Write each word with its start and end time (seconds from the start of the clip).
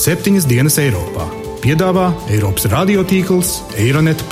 septiņas 0.00 0.46
dienas 0.48 0.78
Eiropā. 0.80 1.26
Piedāvā 1.60 2.06
Eiropas 2.32 2.64
radiotīkls 2.72 3.50
Eironet. 3.76 4.22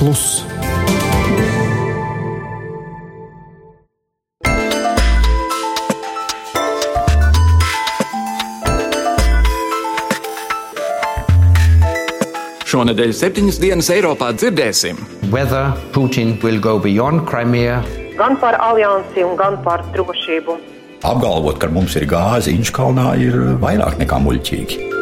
Šonadēļ 12.69 13.13
septiņas 13.13 13.61
dienas 13.61 13.93
Eiropā 13.93 14.33
dzirdēsim, 14.33 14.97
whether 15.29 15.75
Putin 15.93 16.39
will 16.41 16.61
go 16.61 16.79
beyond 16.81 17.29
Crimea 17.29 17.83
gan 18.19 18.37
par 18.41 18.57
aliansi, 18.59 19.23
gan 19.39 19.61
par 19.63 19.85
drošību. 19.95 20.59
Apgalvot, 21.07 21.61
ka 21.63 21.69
mums 21.71 21.95
ir 21.95 22.09
gāze 22.11 22.51
Inčkalnā, 22.51 23.13
ir 23.23 23.37
vairāk 23.63 24.01
nekā 24.01 24.19
muļķīgi. 24.25 24.98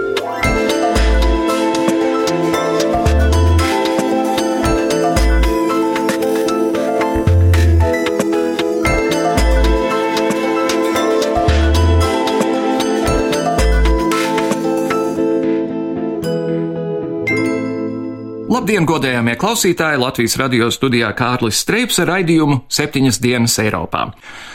Labdien, 18.66 18.83
godējamie 18.83 19.37
klausītāji! 19.38 19.98
Latvijas 20.02 20.33
radio 20.41 20.66
studijā 20.74 21.12
Kārlis 21.15 21.61
Streips 21.62 22.01
ar 22.02 22.09
raidījumu 22.11 22.57
septiņas 22.66 23.20
dienas 23.23 23.52
Eiropā. 23.62 24.01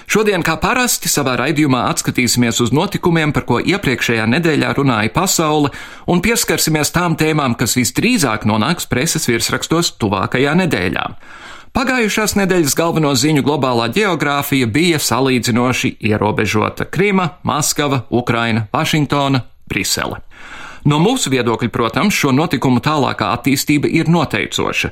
Šodien, 0.04 0.44
kā 0.44 0.58
parasti, 0.60 1.08
savā 1.08 1.38
raidījumā 1.40 1.86
atskatīsimies 1.94 2.60
uz 2.60 2.74
notikumiem, 2.76 3.32
par 3.32 3.46
ko 3.48 3.62
iepriekšējā 3.64 4.26
nedēļā 4.34 4.74
runāja 4.76 5.14
pasaule, 5.16 5.72
un 6.12 6.20
pieskarsimies 6.20 6.92
tām 6.92 7.16
tēmām, 7.16 7.56
kas 7.56 7.78
visdrīzāk 7.80 8.44
nonāks 8.52 8.90
preses 8.92 9.30
virsrakstos 9.32 9.94
tuvākajā 10.04 10.58
nedēļā. 10.60 11.06
Pagājušās 11.72 12.36
nedēļas 12.42 12.76
galveno 12.76 13.14
ziņu 13.16 13.46
globālā 13.48 13.88
geogrāfija 13.96 14.68
bija 14.68 15.00
salīdzinoši 15.00 15.94
ierobežota- 16.12 16.90
Krima, 16.98 17.38
Maskava, 17.48 18.04
Ukraina, 18.12 18.68
Vašingtona, 18.76 19.46
Brisele. 19.72 20.20
No 20.90 20.98
mūsu 21.02 21.30
viedokļa, 21.34 21.70
protams, 21.70 22.18
šo 22.18 22.34
notikumu 22.34 22.82
tālākā 22.82 23.30
attīstība 23.36 23.90
ir 23.92 24.10
noteicoša. 24.10 24.92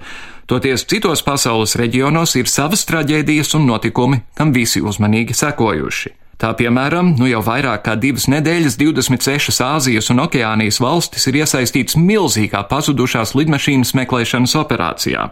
Toties 0.49 0.85
citos 0.89 1.21
pasaules 1.25 1.75
reģionos 1.77 2.35
ir 2.37 2.49
savas 2.49 2.85
traģēdijas 2.89 3.53
un 3.57 3.67
notikumi, 3.69 4.23
kam 4.37 4.53
visi 4.53 4.81
uzmanīgi 4.81 5.37
sekojuši. 5.37 6.15
Tā 6.39 6.53
piemēram, 6.55 7.17
nu 7.19 7.27
jau 7.27 7.41
vairāk 7.43 7.81
kā 7.83 7.97
divas 7.99 8.29
nedēļas 8.31 8.77
26 8.79 9.59
Āzijas 9.65 10.07
un 10.13 10.21
Okeānijas 10.23 10.77
valstis 10.79 11.27
ir 11.27 11.41
iesaistīts 11.41 11.97
milzīgā 11.99 12.61
pazudušās 12.69 13.35
lidmašīnas 13.35 13.91
meklēšanas 13.99 14.55
operācijā. 14.61 15.25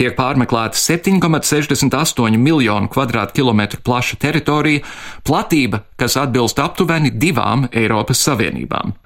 Tiek 0.00 0.16
pārmeklēta 0.18 0.74
7,68 0.74 2.40
miljonu 2.42 2.90
kvadrātkilometru 2.90 3.84
plaša 3.86 4.18
teritorija, 4.26 4.82
platība, 5.22 5.84
kas 5.94 6.18
atbilst 6.18 6.58
aptuveni 6.58 7.14
divām 7.14 7.68
Eiropas 7.70 8.26
Savienībām. 8.26 8.96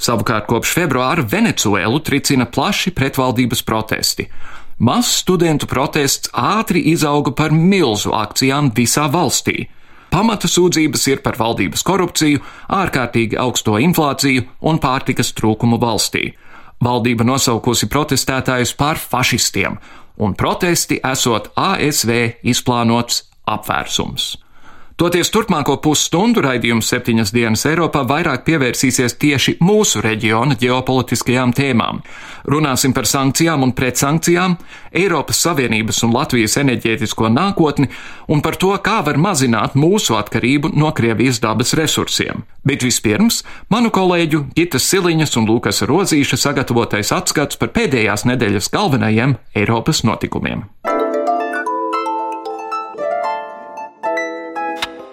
Savukārt 0.00 0.48
kopš 0.48 0.72
februāra 0.78 1.24
Venecuēlu 1.28 2.00
tricina 2.00 2.46
plaši 2.48 2.94
pretvaldības 2.96 3.60
protesti. 3.68 4.24
Mazs 4.80 5.18
studentu 5.20 5.68
protests 5.68 6.30
ātri 6.32 6.80
izauga 6.94 7.34
par 7.36 7.52
milzu 7.52 8.14
akcijām 8.16 8.72
visā 8.72 9.04
valstī. 9.12 9.66
Pamata 10.10 10.48
sūdzības 10.50 11.04
ir 11.12 11.20
par 11.22 11.36
valdības 11.38 11.84
korupciju, 11.86 12.40
ārkārtīgi 12.72 13.36
augsto 13.38 13.76
inflāciju 13.78 14.46
un 14.66 14.80
pārtikas 14.82 15.34
trūkumu 15.36 15.78
valstī. 15.82 16.32
Valdība 16.80 17.26
nosaukusi 17.28 17.90
protestētājus 17.92 18.72
par 18.80 18.98
fašistiem, 18.98 19.76
un 20.16 20.32
protesti 20.34 20.96
esot 21.04 21.52
ASV 21.60 22.40
izplānots 22.40 23.26
apvērsums. 23.44 24.32
Toties 25.00 25.30
turpmāko 25.32 25.78
pusstundu 25.80 26.42
raidījums 26.44 26.90
septiņas 26.92 27.30
dienas 27.32 27.62
Eiropā 27.64 28.02
vairāk 28.04 28.42
pievērsīsies 28.44 29.14
tieši 29.22 29.54
mūsu 29.64 30.02
reģiona 30.04 30.58
ģeopolitiskajām 30.60 31.54
tēmām. 31.56 32.02
Runāsim 32.52 32.92
par 32.92 33.08
sankcijām 33.08 33.64
un 33.64 33.72
pretsankcijām, 33.72 34.58
Eiropas 34.92 35.40
Savienības 35.46 36.02
un 36.04 36.12
Latvijas 36.12 36.58
enerģētisko 36.60 37.32
nākotni 37.32 37.88
un 38.28 38.44
par 38.44 38.60
to, 38.60 38.74
kā 38.84 39.00
var 39.08 39.16
mazināt 39.16 39.72
mūsu 39.72 40.20
atkarību 40.20 40.74
no 40.76 40.92
Krievijas 40.92 41.40
dabas 41.40 41.72
resursiem. 41.80 42.44
Bet 42.68 42.84
vispirms 42.84 43.40
manu 43.72 43.88
kolēģu 43.88 44.50
Gitas 44.52 44.92
Siliņas 44.92 45.32
un 45.40 45.48
Lūkas 45.48 45.80
Rozīša 45.88 46.44
sagatavotais 46.44 47.16
atskats 47.16 47.56
par 47.56 47.72
pēdējās 47.72 48.28
nedēļas 48.28 48.68
galvenajiem 48.76 49.38
Eiropas 49.56 50.04
notikumiem. 50.04 50.68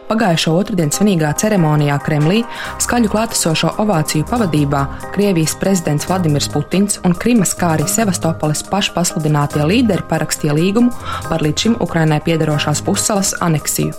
Pagājušo 0.07 0.53
otrdien 0.55 0.91
svinīgā 0.93 1.33
ceremonijā 1.35 1.97
Kremlī 1.99 2.39
skaļu 2.79 3.09
klātesošo 3.11 3.73
ovāciju 3.83 4.23
pavadībā 4.29 4.83
Krievijas 5.11 5.57
prezidents 5.59 6.07
Vladimirs 6.07 6.47
Putins 6.53 7.01
un 7.03 7.15
Krimas, 7.17 7.51
kā 7.57 7.73
arī 7.75 7.87
Sevastopolis 7.91 8.63
pašpasludinātie 8.71 9.65
līderi 9.67 10.07
parakstīja 10.07 10.55
līgumu 10.55 10.93
par 11.27 11.43
līdz 11.43 11.65
šim 11.65 11.75
Ukrainai 11.83 12.21
piederošās 12.23 12.83
pussalas 12.87 13.33
aneksiju. 13.43 13.91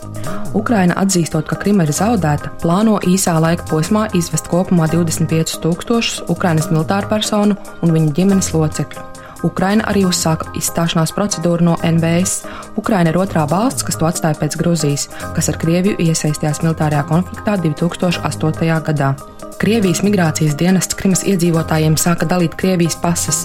Ukraina 0.56 0.96
atzīstot, 1.02 1.44
ka 1.50 1.60
Krima 1.60 1.84
ir 1.84 1.92
zaudēta, 1.92 2.54
plāno 2.62 2.96
īsā 3.04 3.36
laika 3.44 3.68
posmā 3.68 4.08
izvest 4.16 4.48
kopumā 4.48 4.88
25 4.88 5.60
tūkstošus 5.60 6.24
Ukrainas 6.32 6.72
militāru 6.72 7.12
personu 7.12 7.60
un 7.84 7.92
viņu 7.92 8.16
ģimenes 8.16 8.54
locekļu. 8.56 9.17
Ukraina 9.46 9.86
arī 9.90 10.04
uzsāka 10.08 10.50
izstāšanās 10.58 11.14
procedūru 11.14 11.70
no 11.70 11.78
NBS. 11.86 12.42
Ukraina 12.80 13.12
ir 13.12 13.20
otrā 13.22 13.46
valsts, 13.50 13.86
kas 13.86 13.98
to 14.00 14.08
atstāja 14.08 14.38
pēc 14.40 14.58
Gruzijas, 14.58 15.08
kas 15.36 15.50
ar 15.52 15.58
Krieviju 15.62 15.98
iesaistījās 16.02 16.62
militārajā 16.64 17.06
konfliktā 17.10 17.58
2008. 17.62 18.80
gadā. 18.90 19.14
Krievijas 19.58 20.04
migrācijas 20.06 20.54
dienests 20.54 20.94
Krimas 20.94 21.24
iedzīvotājiem 21.26 21.96
sāka 21.98 22.28
dalīt 22.30 22.54
Krievijas 22.60 22.94
pases, 23.02 23.40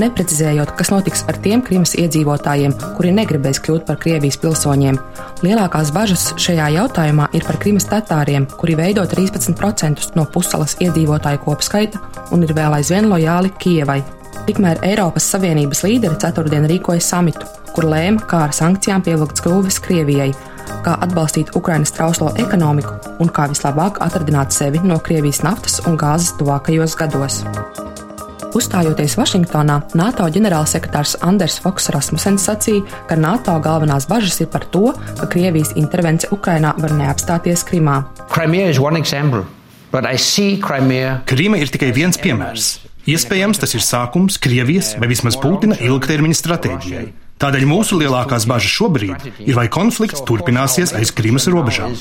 neprecizējot, 0.00 0.72
kas 0.78 0.88
notiks 0.88 1.26
ar 1.28 1.36
tiem 1.44 1.60
Krimas 1.64 1.92
iedzīvotājiem, 2.00 2.72
kuri 2.96 3.12
negribēs 3.18 3.60
kļūt 3.60 3.84
par 3.84 4.00
Krievijas 4.00 4.40
pilsoņiem. 4.40 4.96
Lielākās 5.44 5.92
bažas 5.92 6.30
šajā 6.40 6.72
jautājumā 6.78 7.28
ir 7.36 7.44
par 7.44 7.60
Krimas 7.60 7.88
tatāriem, 7.90 8.48
kuri 8.56 8.80
veido 8.80 9.04
13% 9.04 10.16
no 10.16 10.24
pussalas 10.32 10.78
iedzīvotāju 10.80 11.44
kopskaita 11.44 12.00
un 12.32 12.48
ir 12.48 12.56
vēl 12.56 12.80
aizvien 12.80 13.12
lojāli 13.12 13.52
Kievai. 13.60 14.00
Tikmēr 14.46 14.78
Eiropas 14.86 15.26
Savienības 15.32 15.82
līderi 15.86 16.18
ceturtdien 16.22 16.66
rīkoja 16.70 17.02
samitu, 17.02 17.46
kur 17.74 17.88
lēma, 17.88 18.22
kā 18.30 18.44
ar 18.46 18.54
sankcijām 18.54 19.02
pievilkt 19.06 19.40
skrūves 19.40 19.80
Krievijai, 19.82 20.30
kā 20.84 20.94
atbalstīt 21.04 21.54
Ukrainas 21.58 21.92
trauslo 21.96 22.30
ekonomiku 22.38 22.94
un 23.18 23.32
kā 23.34 23.48
vislabāk 23.50 24.02
atradināt 24.04 24.54
sevi 24.54 24.82
no 24.84 25.00
Krievijas 25.02 25.42
naftas 25.46 25.80
un 25.88 25.98
gāzes 26.00 26.36
tuvākajos 26.38 26.96
gados. 27.00 27.42
Uzstājoties 28.56 29.18
Vašingtonā, 29.18 29.74
NATO 29.98 30.24
ģenerālsekretārs 30.32 31.18
Anders 31.26 31.58
Foks 31.60 31.90
Rasmussens 31.92 32.46
sacīja, 32.48 32.86
ka 33.10 33.18
NATO 33.18 33.58
galvenās 33.64 34.08
bažas 34.08 34.40
ir 34.40 34.48
par 34.52 34.64
to, 34.72 34.94
ka 35.18 35.28
Krievijas 35.28 35.74
intervence 35.76 36.30
Ukrainā 36.32 36.72
var 36.80 36.94
neapstāties 36.96 37.66
Krimā. 37.68 38.00
Krīma 41.28 41.60
ir 41.60 41.70
tikai 41.72 41.92
viens 41.96 42.18
piemērs. 42.20 42.78
Iespējams, 43.08 43.60
tas 43.62 43.72
ir 43.72 43.84
sākums 43.84 44.36
Krievijas 44.42 44.92
vai 45.00 45.08
vismaz 45.08 45.38
Putina 45.40 45.78
ilgtermiņa 45.80 46.36
stratēģijai. 46.42 47.04
Tādēļ 47.38 47.64
mūsu 47.70 47.96
lielākās 48.00 48.44
bažas 48.50 48.74
šobrīd 48.74 49.28
ir, 49.46 49.54
vai 49.56 49.68
konflikts 49.72 50.24
turpināsies 50.26 50.92
aiz 50.98 51.14
Krimas 51.14 51.46
robežām. 51.48 51.94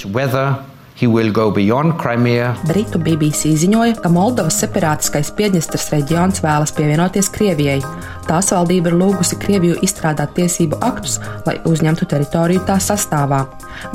Britu 2.66 2.98
BBC 2.98 3.52
ziņoja, 3.62 4.00
ka 4.02 4.10
Moldovas 4.10 4.56
separātiskais 4.64 5.30
Piedņestras 5.38 5.92
reģions 5.94 6.42
vēlas 6.42 6.74
pievienoties 6.74 7.30
Krievijai. 7.36 7.84
Tās 8.26 8.50
valdība 8.50 8.90
ir 8.90 8.98
lūgusi 8.98 9.38
Krieviju 9.38 9.78
izstrādāt 9.86 10.34
tiesību 10.40 10.80
aktus, 10.82 11.20
lai 11.46 11.60
uzņemtu 11.70 12.10
teritoriju 12.10 12.66
tā 12.66 12.80
sastāvā. 12.82 13.44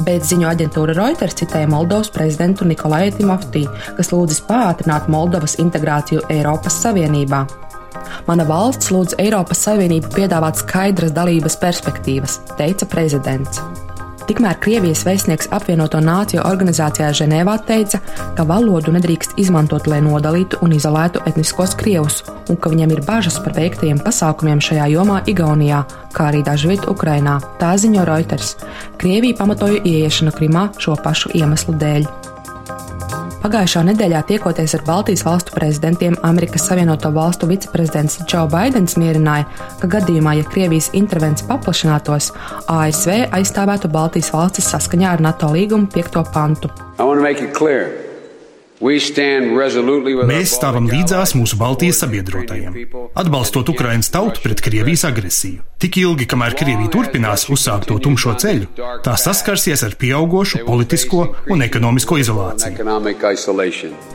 Bet 0.07 0.31
ziņu 0.31 0.47
aģentūra 0.53 0.95
Reuters 1.01 1.35
citēja 1.43 1.73
Moldovas 1.75 2.13
prezidentu 2.15 2.71
Nikolai 2.71 3.09
Timovtī, 3.19 3.67
kas 3.99 4.15
lūdzis 4.15 4.45
pātrināt 4.47 5.11
Moldovas 5.11 5.59
integrāciju 5.59 6.23
Eiropas 6.31 6.79
Savienībā. 6.87 7.49
Mana 8.29 8.47
valsts 8.47 8.95
lūdz 8.95 9.19
Eiropas 9.19 9.67
Savienību 9.67 10.15
piedāvāt 10.15 10.63
skaidras 10.63 11.11
dalības 11.19 11.59
perspektīvas, 11.59 12.45
teica 12.61 12.87
prezidents. 12.87 13.59
Tikmēr 14.23 14.55
Krievijas 14.63 15.03
vēstnieks 15.03 15.49
apvienoto 15.51 15.99
nāciju 16.03 16.45
organizācijā 16.47 17.09
Ženēvā 17.19 17.57
teica, 17.67 17.99
ka 18.39 18.47
valodu 18.47 18.95
nedrīkst 18.95 19.35
izmantot, 19.43 19.89
lai 19.91 19.99
nodalītu 20.05 20.61
un 20.63 20.77
izolētu 20.77 21.25
etniskos 21.27 21.75
krievus, 21.79 22.21
un 22.47 22.59
ka 22.61 22.71
viņam 22.71 22.95
ir 22.95 23.03
bažas 23.09 23.41
par 23.43 23.57
veiktajiem 23.59 23.99
pasākumiem 24.05 24.63
šajā 24.63 24.87
jomā 24.95 25.25
Igaunijā, 25.27 25.83
kā 26.15 26.31
arī 26.31 26.45
dažviet 26.47 26.87
Ukrainā. 26.93 27.41
Tā 27.59 27.75
ziņo 27.75 28.07
Reuters. 28.07 28.55
Krievija 29.03 29.41
pamatoja 29.43 29.83
ieiešanu 29.83 30.35
Krimā 30.39 30.69
šo 30.79 30.95
pašu 31.03 31.35
iemeslu 31.35 31.75
dēļ. 31.83 32.07
Pagājušā 33.43 33.81
nedēļā 33.89 34.21
tiekoties 34.29 34.77
ar 34.79 34.83
Baltijas 34.87 35.25
valstu 35.27 35.42
prezidentiem, 35.55 36.17
Amerikas 36.23 36.67
Savienoto 36.67 37.11
Valstu 37.15 37.49
viceprezidents 37.51 38.21
Džo 38.27 38.47
Baidens 38.53 38.97
mierināja, 39.01 39.49
ka 39.81 39.91
gadījumā, 39.97 40.37
ja 40.41 40.47
Krievijas 40.49 40.91
intervence 40.99 41.47
paplašinātos, 41.49 42.33
ASV 42.69 43.29
aizstāvētu 43.33 43.91
Baltijas 43.93 44.33
valstis 44.35 44.71
saskaņā 44.73 45.17
ar 45.17 45.25
NATO 45.25 45.53
līguma 45.53 45.91
5. 45.93 46.25
pantu. 46.33 46.73
Mēs 48.83 50.55
stāvam 50.57 50.89
līdzās 50.91 51.37
mūsu 51.39 51.55
Baltijas 51.61 52.01
sabiedrotajiem, 52.03 52.79
atbalstot 53.15 53.69
Ukraiņas 53.71 54.11
tautu 54.11 54.43
pret 54.43 54.63
Krievijas 54.65 55.05
agresiju. 55.07 55.63
Tik 55.83 55.99
ilgi, 56.03 56.27
kamēr 56.31 56.57
Krievija 56.59 56.91
turpinās 56.91 57.47
uzsākt 57.51 57.87
to 57.91 57.99
tumšo 58.03 58.35
ceļu, 58.43 58.67
tā 59.07 59.15
saskarsies 59.19 59.85
ar 59.87 59.95
pieaugušu 59.99 60.65
politisko 60.67 61.29
un 61.55 61.63
ekonomisko 61.63 62.19
izolāciju. 62.23 62.89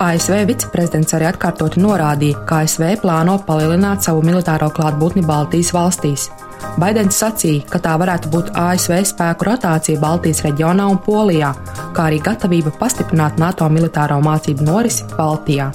ASV 0.03 0.35
viceprezidents 0.51 1.15
arī 1.15 1.29
atkārtoti 1.31 1.83
norādīja, 1.83 2.43
ka 2.49 2.65
ASV 2.65 2.97
plāno 3.03 3.39
palielināt 3.47 4.03
savu 4.03 4.23
militāro 4.27 4.67
klātbūtni 4.75 5.23
Baltijas 5.27 5.71
valstīs. 5.75 6.27
Baidens 6.77 7.17
sacīja, 7.17 7.65
ka 7.71 7.81
tā 7.81 7.95
varētu 7.97 8.29
būt 8.33 8.51
ASV 8.57 8.99
spēku 9.09 9.47
rotācija 9.47 10.01
Baltijas 10.01 10.43
reģionā 10.45 10.85
un 10.91 10.99
Polijā, 11.01 11.51
kā 11.95 12.07
arī 12.09 12.21
gatavība 12.23 12.73
pastiprināt 12.77 13.39
NATO 13.41 13.69
militāro 13.73 14.19
mācību 14.21 14.67
norisi 14.67 15.07
Baltijā. 15.17 15.71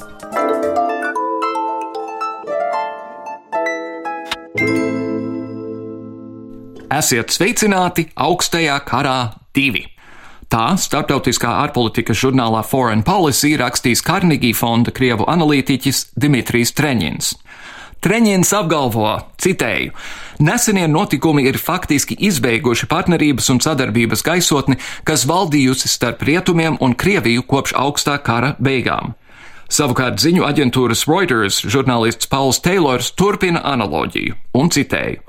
Esiet 6.92 7.32
sveicināti 7.32 8.10
augstajā 8.20 8.76
karā 8.86 9.16
divi! 9.56 9.86
Tā 10.52 10.74
starptautiskā 10.76 11.48
ārpolitikas 11.62 12.18
žurnālā 12.20 12.60
Foreign 12.68 13.00
Policy 13.06 13.54
rakstīs 13.56 14.04
Carnegie 14.04 14.52
fonda 14.52 14.92
krievu 14.92 15.24
analītiķis 15.32 16.10
Dimitrijs 16.20 16.74
Treņins. 16.76 17.30
Treņins 18.02 18.48
apgalvo, 18.58 19.12
citēju, 19.38 19.92
nesenie 20.42 20.88
notikumi 20.90 21.44
ir 21.46 21.54
faktiski 21.62 22.16
izbeiguši 22.26 22.88
partnerības 22.90 23.50
un 23.54 23.60
sadarbības 23.62 24.24
gaisotni, 24.26 24.80
kas 25.06 25.22
valdījusi 25.30 25.86
starp 25.86 26.24
rietumiem 26.26 26.80
un 26.82 26.96
Krieviju 26.98 27.44
kopš 27.46 27.76
augstā 27.78 28.16
kara 28.18 28.56
beigām. 28.58 29.14
Savukārt 29.70 30.18
ziņu 30.18 30.42
aģentūras 30.48 31.06
Reuters 31.06 31.60
žurnālists 31.62 32.26
Pauls 32.26 32.58
Teilors 32.64 33.12
turpina 33.14 33.62
analoģiju 33.70 34.34
un 34.58 34.72
citēju. 34.74 35.22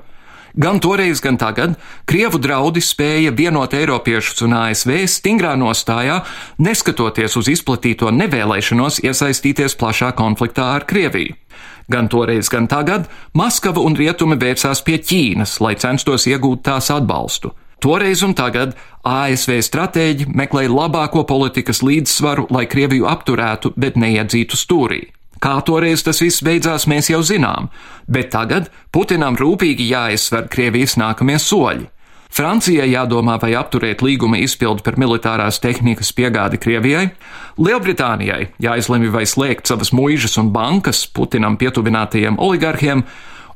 Gan 0.58 0.82
toreiz, 0.82 1.22
gan 1.22 1.38
tagad 1.38 1.78
Krievu 2.10 2.38
draudi 2.42 2.82
spēja 2.82 3.30
vienot 3.34 3.72
Eiropiešus 3.74 4.42
un 4.46 4.58
ASV 4.58 5.00
stingrā 5.10 5.54
nostājā, 5.58 6.20
neskatoties 6.62 7.38
uz 7.38 7.54
izplatīto 7.54 8.10
nevēlēšanos 8.14 9.00
iesaistīties 9.06 9.78
plašā 9.78 10.12
konfliktā 10.18 10.68
ar 10.74 10.86
Krieviju. 10.90 11.38
Gan 11.92 12.08
toreiz, 12.08 12.48
gan 12.48 12.68
tagad 12.70 13.10
Maskava 13.36 13.82
un 13.84 13.96
Rietumi 13.96 14.38
vērsās 14.40 14.80
pie 14.86 14.96
Ķīnas, 15.02 15.58
lai 15.60 15.74
censtos 15.80 16.24
iegūt 16.30 16.64
tās 16.64 16.90
atbalstu. 16.94 17.52
Toreiz 17.84 18.22
un 18.24 18.32
tagad 18.32 18.72
ASV 19.04 19.58
stratēģi 19.66 20.30
meklēja 20.32 20.72
labāko 20.72 21.26
politikas 21.28 21.82
līdzsvaru, 21.84 22.46
lai 22.54 22.64
Krieviju 22.70 23.04
apturētu, 23.10 23.74
bet 23.76 23.98
neiedzītu 24.00 24.56
stūrī. 24.56 25.02
Kā 25.44 25.58
toreiz 25.60 26.00
tas 26.06 26.22
viss 26.24 26.40
beidzās, 26.40 26.86
mēs 26.88 27.10
jau 27.12 27.20
zinām, 27.20 27.68
bet 28.08 28.30
tagad 28.32 28.70
Putinam 28.94 29.36
rūpīgi 29.36 29.90
jāizsver 29.90 30.48
Krievijas 30.48 30.96
nākamie 30.96 31.36
soļi. 31.36 31.90
Francijai 32.34 32.88
jādomā, 32.90 33.36
vai 33.38 33.52
apturēt 33.54 34.00
līguma 34.02 34.40
izpildu 34.42 34.82
par 34.82 34.96
militārās 34.98 35.60
tehnikas 35.62 36.10
piegādi 36.16 36.58
Krievijai, 36.58 37.12
Lielbritānijai 37.62 38.48
jāizlemj, 38.64 39.12
vai 39.14 39.22
slēgt 39.22 39.70
savas 39.70 39.92
muižas 39.94 40.34
un 40.42 40.50
bankas 40.54 41.04
Putinam 41.06 41.54
pietuvinātajiem 41.60 42.40
oligarhiem, 42.42 43.04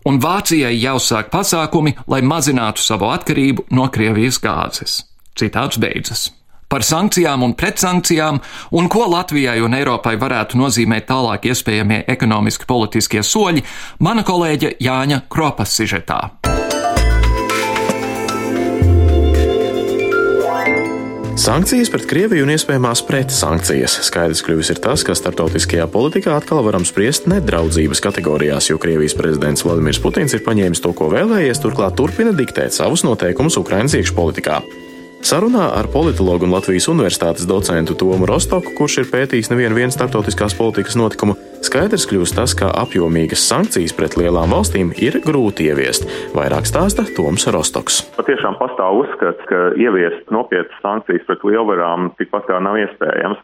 un 0.07 0.21
Vācijai 0.23 0.77
jāuzsāk 0.79 1.33
pasākumi, 1.33 1.97
lai 2.07 2.23
mazinātu 2.23 2.85
savu 2.85 3.11
atkarību 3.11 3.67
no 3.75 3.89
Krievijas 3.91 4.39
gāzes. 4.45 5.01
Citāts 5.35 5.81
beidzas. 5.83 6.29
Par 6.71 6.85
sankcijām 6.85 7.43
un 7.43 7.57
pretsankcijām, 7.59 8.39
un 8.79 8.91
ko 8.93 9.09
Latvijai 9.11 9.57
un 9.65 9.75
Eiropai 9.75 10.15
varētu 10.21 10.61
nozīmēt 10.61 11.09
tālāk 11.09 11.51
iespējamie 11.51 12.05
ekonomiski 12.15 12.69
politiskie 12.69 13.25
soļi, 13.27 13.65
mana 14.05 14.23
kolēģe 14.23 14.77
Jāņa 14.87 15.25
Kropas 15.33 15.75
sižetā. 15.81 16.21
Sankcijas 21.39 21.87
pret 21.87 22.03
Krieviju 22.11 22.43
un 22.43 22.51
iespējamās 22.51 23.05
pretsankcijas. 23.07 23.93
Skaidrs 24.09 24.41
kļuvis 24.43 24.73
ir 24.73 24.81
tas, 24.83 25.05
ka 25.07 25.15
starptautiskajā 25.15 25.87
politikā 25.93 26.35
atkal 26.35 26.65
varam 26.67 26.83
spriest 26.89 27.29
nedraudzības 27.31 28.03
kategorijās, 28.03 28.73
jo 28.73 28.81
Krievijas 28.83 29.15
prezidents 29.15 29.63
Vladimirs 29.63 30.03
Putins 30.03 30.35
ir 30.35 30.43
paņēmis 30.43 30.83
to, 30.83 30.91
ko 30.99 31.13
vēlējies, 31.15 31.63
turklāt 31.63 31.95
turpina 32.01 32.35
diktēt 32.35 32.75
savus 32.75 33.07
noteikumus 33.07 33.61
Ukraiņas 33.63 34.01
iekšpolitikā. 34.01 34.59
Sarunā 35.19 35.65
ar 35.75 35.89
politologu 35.91 36.47
un 36.47 36.53
Latvijas 36.55 36.87
Universitātes 36.89 37.47
docentu 37.49 37.97
Tomu 37.99 38.27
Rostoku, 38.29 38.71
kurš 38.79 39.01
ir 39.03 39.09
pētījis 39.11 39.51
nevienu 39.51 39.91
starptautiskās 39.91 40.55
politikas 40.55 40.95
notikumu, 40.95 41.35
skaidrs 41.67 42.07
kļūst 42.07 42.39
tas, 42.39 42.55
ka 42.55 42.71
apjomīgas 42.85 43.43
sankcijas 43.51 43.97
pret 43.99 44.15
lielām 44.21 44.55
valstīm 44.55 44.93
ir 44.95 45.19
grūti 45.25 45.67
ieviest. 45.69 46.07
Vairāk 46.39 46.71
stāsta 46.71 47.03
Toms 47.17 47.49
Rostoks. 47.51 48.05
Patiešām 48.15 48.61
pastāv 48.63 49.03
uzskats, 49.03 49.43
ka 49.51 49.73
ieviest 49.75 50.31
nopietnas 50.31 50.79
sankcijas 50.87 51.27
pret 51.27 51.43
lielvarām 51.51 52.13
tikpat 52.21 52.47
kā 52.47 52.63
nav 52.63 52.79
iespējams. 52.85 53.43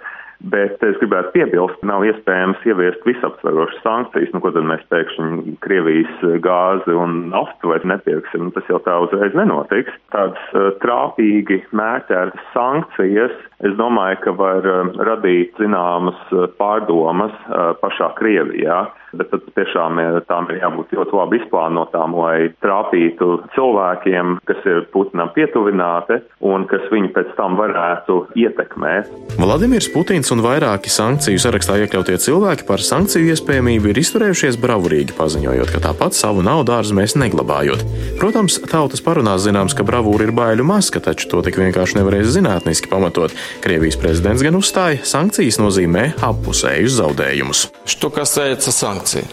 Bet 0.52 0.82
es 0.84 0.98
gribētu 1.00 1.30
piebilst, 1.32 1.78
ka 1.80 1.88
nav 1.88 2.02
iespējams 2.04 2.64
ieviest 2.68 3.06
visaptverošas 3.08 3.80
sankcijas. 3.84 4.32
Nu, 4.34 4.42
ko 4.44 4.50
tad 4.52 4.66
mēs 4.68 4.82
pēkšņi 4.92 5.54
Krievijas 5.64 6.24
gāzi 6.44 6.96
un 7.00 7.30
naftu 7.32 7.70
vairs 7.72 7.86
nepirksim? 7.88 8.50
Tas 8.52 8.68
jau 8.68 8.80
tā 8.84 8.98
uzreiz 9.06 9.36
nenotiks. 9.38 9.94
Tādas 10.12 10.50
uh, 10.52 10.68
trāpīgi 10.84 11.62
mērķētas 11.72 12.50
sankcijas, 12.52 13.32
es 13.64 13.76
domāju, 13.78 14.20
ka 14.24 14.34
var 14.38 14.66
uh, 14.68 14.92
radīt 15.08 15.56
zināmas 15.60 16.20
uh, 16.32 16.46
pārdomas 16.60 17.34
uh, 17.48 17.72
pašā 17.80 18.12
Krievijā. 18.18 18.84
Bet 19.14 19.28
tad 19.30 19.44
tiešām 19.54 19.98
tām 20.26 20.48
ir 20.50 20.56
jābūt 20.58 20.90
ļoti 20.96 21.14
labi 21.14 21.38
izplānotām, 21.38 22.16
lai 22.18 22.48
trāpītu 22.64 23.28
cilvēkiem, 23.54 24.32
kas 24.48 24.64
ir 24.66 24.80
Putinam 24.90 25.30
pietuvināti 25.36 26.16
un 26.42 26.64
kas 26.66 26.82
viņu 26.90 27.12
pēc 27.14 27.30
tam 27.38 27.54
varētu 27.54 28.16
ietekmēt. 28.42 29.12
Vladimirs 29.38 29.86
Putins 29.94 30.34
un 30.34 30.42
vairāki 30.42 30.90
sankciju 30.90 31.38
sarakstā 31.44 31.76
iekļautie 31.84 32.16
cilvēki 32.24 32.66
par 32.66 32.82
sankciju 32.82 33.30
iespējamību 33.36 33.92
ir 33.92 34.02
izturējušies 34.02 34.58
bravurīgi, 34.58 35.14
paziņojot, 35.14 35.70
ka 35.76 35.84
tāpat 35.86 36.18
savu 36.18 36.42
naudu 36.42 36.74
ārzemēs 36.74 37.14
neglabājot. 37.22 37.86
Protams, 38.18 38.58
tautas 38.70 39.04
parunās 39.04 39.46
zināms, 39.46 39.78
ka 39.78 39.86
bravūra 39.86 40.26
ir 40.26 40.34
baiļu 40.34 40.66
maska, 40.66 41.02
taču 41.06 41.30
to 41.30 41.44
tik 41.46 41.62
vienkārši 41.62 42.00
nevarēs 42.00 42.34
zinātniski 42.34 42.90
pamatot. 42.90 43.34
Krievijas 43.63 43.99
prezidents 43.99 44.43
gan 44.45 44.57
uzstāja, 44.59 45.01
sankcijas 45.03 45.59
nozīmē 45.61 46.13
appusējus 46.25 46.99
zaudējumus. 47.01 47.67
Что 47.85 48.09
касается 48.09 48.71
санкций, 48.71 49.25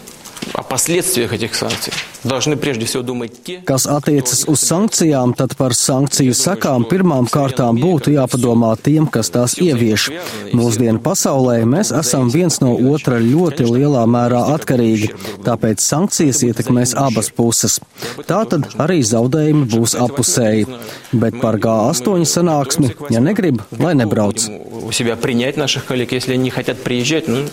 о 0.53 0.63
последствиях 0.63 1.33
этих 1.33 1.55
санкций 1.55 1.93
должны 2.23 2.57
прежде 2.57 2.85
всего 2.85 3.03
думать 3.03 3.31
те, 3.43 3.61
Kas 3.65 3.85
attiecas 3.85 4.45
uz 4.47 4.59
sankcijām, 4.61 5.33
tad 5.37 5.55
par 5.57 5.73
sankciju 5.75 6.33
sekām 6.33 6.85
pirmām 6.89 7.27
kārtām 7.29 7.77
būtu 7.79 8.13
jāpadomā 8.15 8.75
tiem, 8.81 9.07
kas 9.07 9.29
tās 9.33 9.57
ievieš. 9.61 10.09
Mūsdienu 10.57 10.99
pasaulē 11.03 11.61
mēs 11.65 11.91
esam 11.95 12.31
viens 12.33 12.59
no 12.63 12.73
otra 12.93 13.19
ļoti 13.21 13.67
lielā 13.69 14.05
mērā 14.09 14.43
atkarīgi, 14.55 15.13
tāpēc 15.45 15.83
sankcijas 15.83 16.43
ietekmēs 16.49 16.95
abas 16.97 17.29
puses. 17.29 17.79
Tātad 18.27 18.67
arī 18.81 19.01
zaudējumi 19.03 19.67
būs 19.71 19.97
apusēji. 19.99 20.67
Bet 21.13 21.39
par 21.41 21.59
G8 21.61 22.27
sanāksmi, 22.27 22.95
ja 23.13 23.23
negrib, 23.23 23.61
lai 23.79 23.95
nebrauc. 23.95 24.47
у 24.87 24.91
себя 24.91 25.17
принять 25.17 25.57
наших 25.57 25.85
коллег, 25.85 26.13
если 26.13 26.33
они 26.33 26.43
не 26.43 26.49
хотят 26.49 26.81
приезжать, 26.81 27.27
ну, 27.27 27.45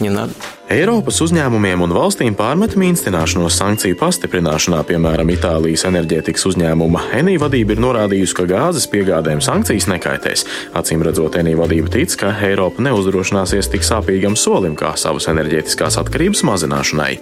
не 0.00 0.10
надо. 0.10 0.32
Eiropas 0.67 1.21
uzņēmumiem 1.23 1.79
un 1.85 1.93
valstīm 1.95 2.33
pārmet 2.35 2.73
mīnstināšanos 2.75 3.55
sankciju 3.55 3.95
pastiprināšanā, 4.01 4.81
piemēram, 4.89 5.29
Itālijas 5.31 5.85
enerģētikas 5.87 6.43
uzņēmuma 6.49 7.05
Enī 7.15 7.37
vadība 7.39 7.71
ir 7.71 7.79
norādījusi, 7.85 8.35
ka 8.35 8.43
gāzes 8.49 8.89
piegādēm 8.91 9.39
sankcijas 9.39 9.87
nekaitēs. 9.87 10.43
Acīm 10.75 11.05
redzot, 11.07 11.37
Enī 11.39 11.53
vadība 11.55 11.93
tic, 11.93 12.11
ka 12.19 12.33
Eiropa 12.43 12.83
neuzdrošināsies 12.83 13.71
tik 13.71 13.87
sāpīgam 13.87 14.35
solim 14.35 14.75
kā 14.75 14.91
savas 14.99 15.29
enerģētiskās 15.31 15.95
atkarības 16.01 16.43
mazināšanai. 16.49 17.13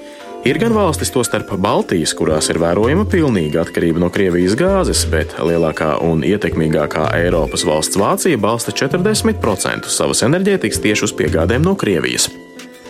Ir 0.49 0.57
gan 0.61 0.73
valstis, 0.73 1.13
tostarp 1.13 1.53
Baltijas, 1.61 2.15
kurās 2.17 2.49
ir 2.49 2.57
vērojama 2.61 3.05
pilnīga 3.09 3.61
atkarība 3.61 4.01
no 4.01 4.09
Krievijas 4.13 4.57
gāzes, 4.57 5.03
bet 5.09 5.37
lielākā 5.37 5.99
un 6.05 6.25
ietekmīgākā 6.25 7.11
Eiropas 7.21 7.65
valsts 7.69 8.01
Vācija 8.01 8.41
balsta 8.41 8.73
40% 8.73 9.93
savas 9.93 10.25
enerģētikas 10.25 10.81
tieši 10.81 11.07
uz 11.11 11.15
piegādēm 11.21 11.65
no 11.65 11.77
Krievijas. 11.77 12.31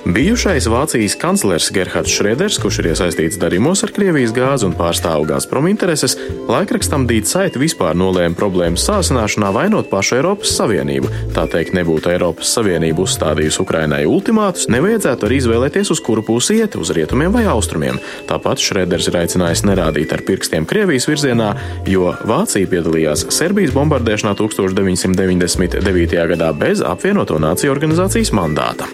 Bijušais 0.05 0.67
Vācijas 0.69 1.15
kanclers 1.17 1.71
Gerhards 1.73 2.13
Šrēders, 2.13 2.59
kurš 2.61 2.77
ir 2.83 2.91
iesaistīts 2.91 3.39
darījumos 3.41 3.81
ar 3.87 3.89
Krievijas 3.89 4.35
gāzi 4.35 4.67
un 4.67 4.75
pārstāv 4.77 5.23
Gazprom 5.31 5.65
intereses, 5.65 6.13
laikrakstam 6.45 7.07
Dīt 7.09 7.25
Saita 7.25 7.57
vispār 7.57 7.97
nolēma 7.97 8.37
problēmas 8.37 8.83
sāsināšanā 8.85 9.49
vainot 9.55 9.89
pašu 9.89 10.19
Eiropas 10.19 10.51
Savienību. 10.59 11.09
Tā 11.33 11.47
teikt, 11.49 11.73
nebūtu 11.73 12.11
Eiropas 12.13 12.51
Savienība 12.53 13.01
uzstādījusi 13.01 13.63
Ukrainai 13.63 14.03
ultimātus, 14.05 14.67
nevajadzētu 14.69 15.25
arī 15.25 15.39
izvēlēties, 15.41 15.89
uz 15.95 16.03
kuru 16.05 16.21
pusi 16.27 16.59
iet, 16.59 16.77
uz 16.77 16.91
rietumiem 16.93 17.33
vai 17.33 17.47
austrumiem. 17.49 17.97
Tāpat 18.29 18.61
Šrēders 18.61 19.09
ir 19.09 19.17
aicinājis 19.23 19.65
nerādīt 19.65 20.13
ar 20.13 20.21
pirkstiem 20.27 20.69
Krievijas 20.69 21.09
virzienā, 21.09 21.49
jo 21.89 22.13
Vācija 22.29 22.69
piedalījās 22.69 23.25
Serbijas 23.33 23.73
bombardēšanā 23.73 24.35
1999. 24.37 26.21
gadā 26.35 26.51
bez 26.61 26.85
apvienoto 26.85 27.41
nāciju 27.41 27.73
organizācijas 27.73 28.35
mandāta. 28.37 28.91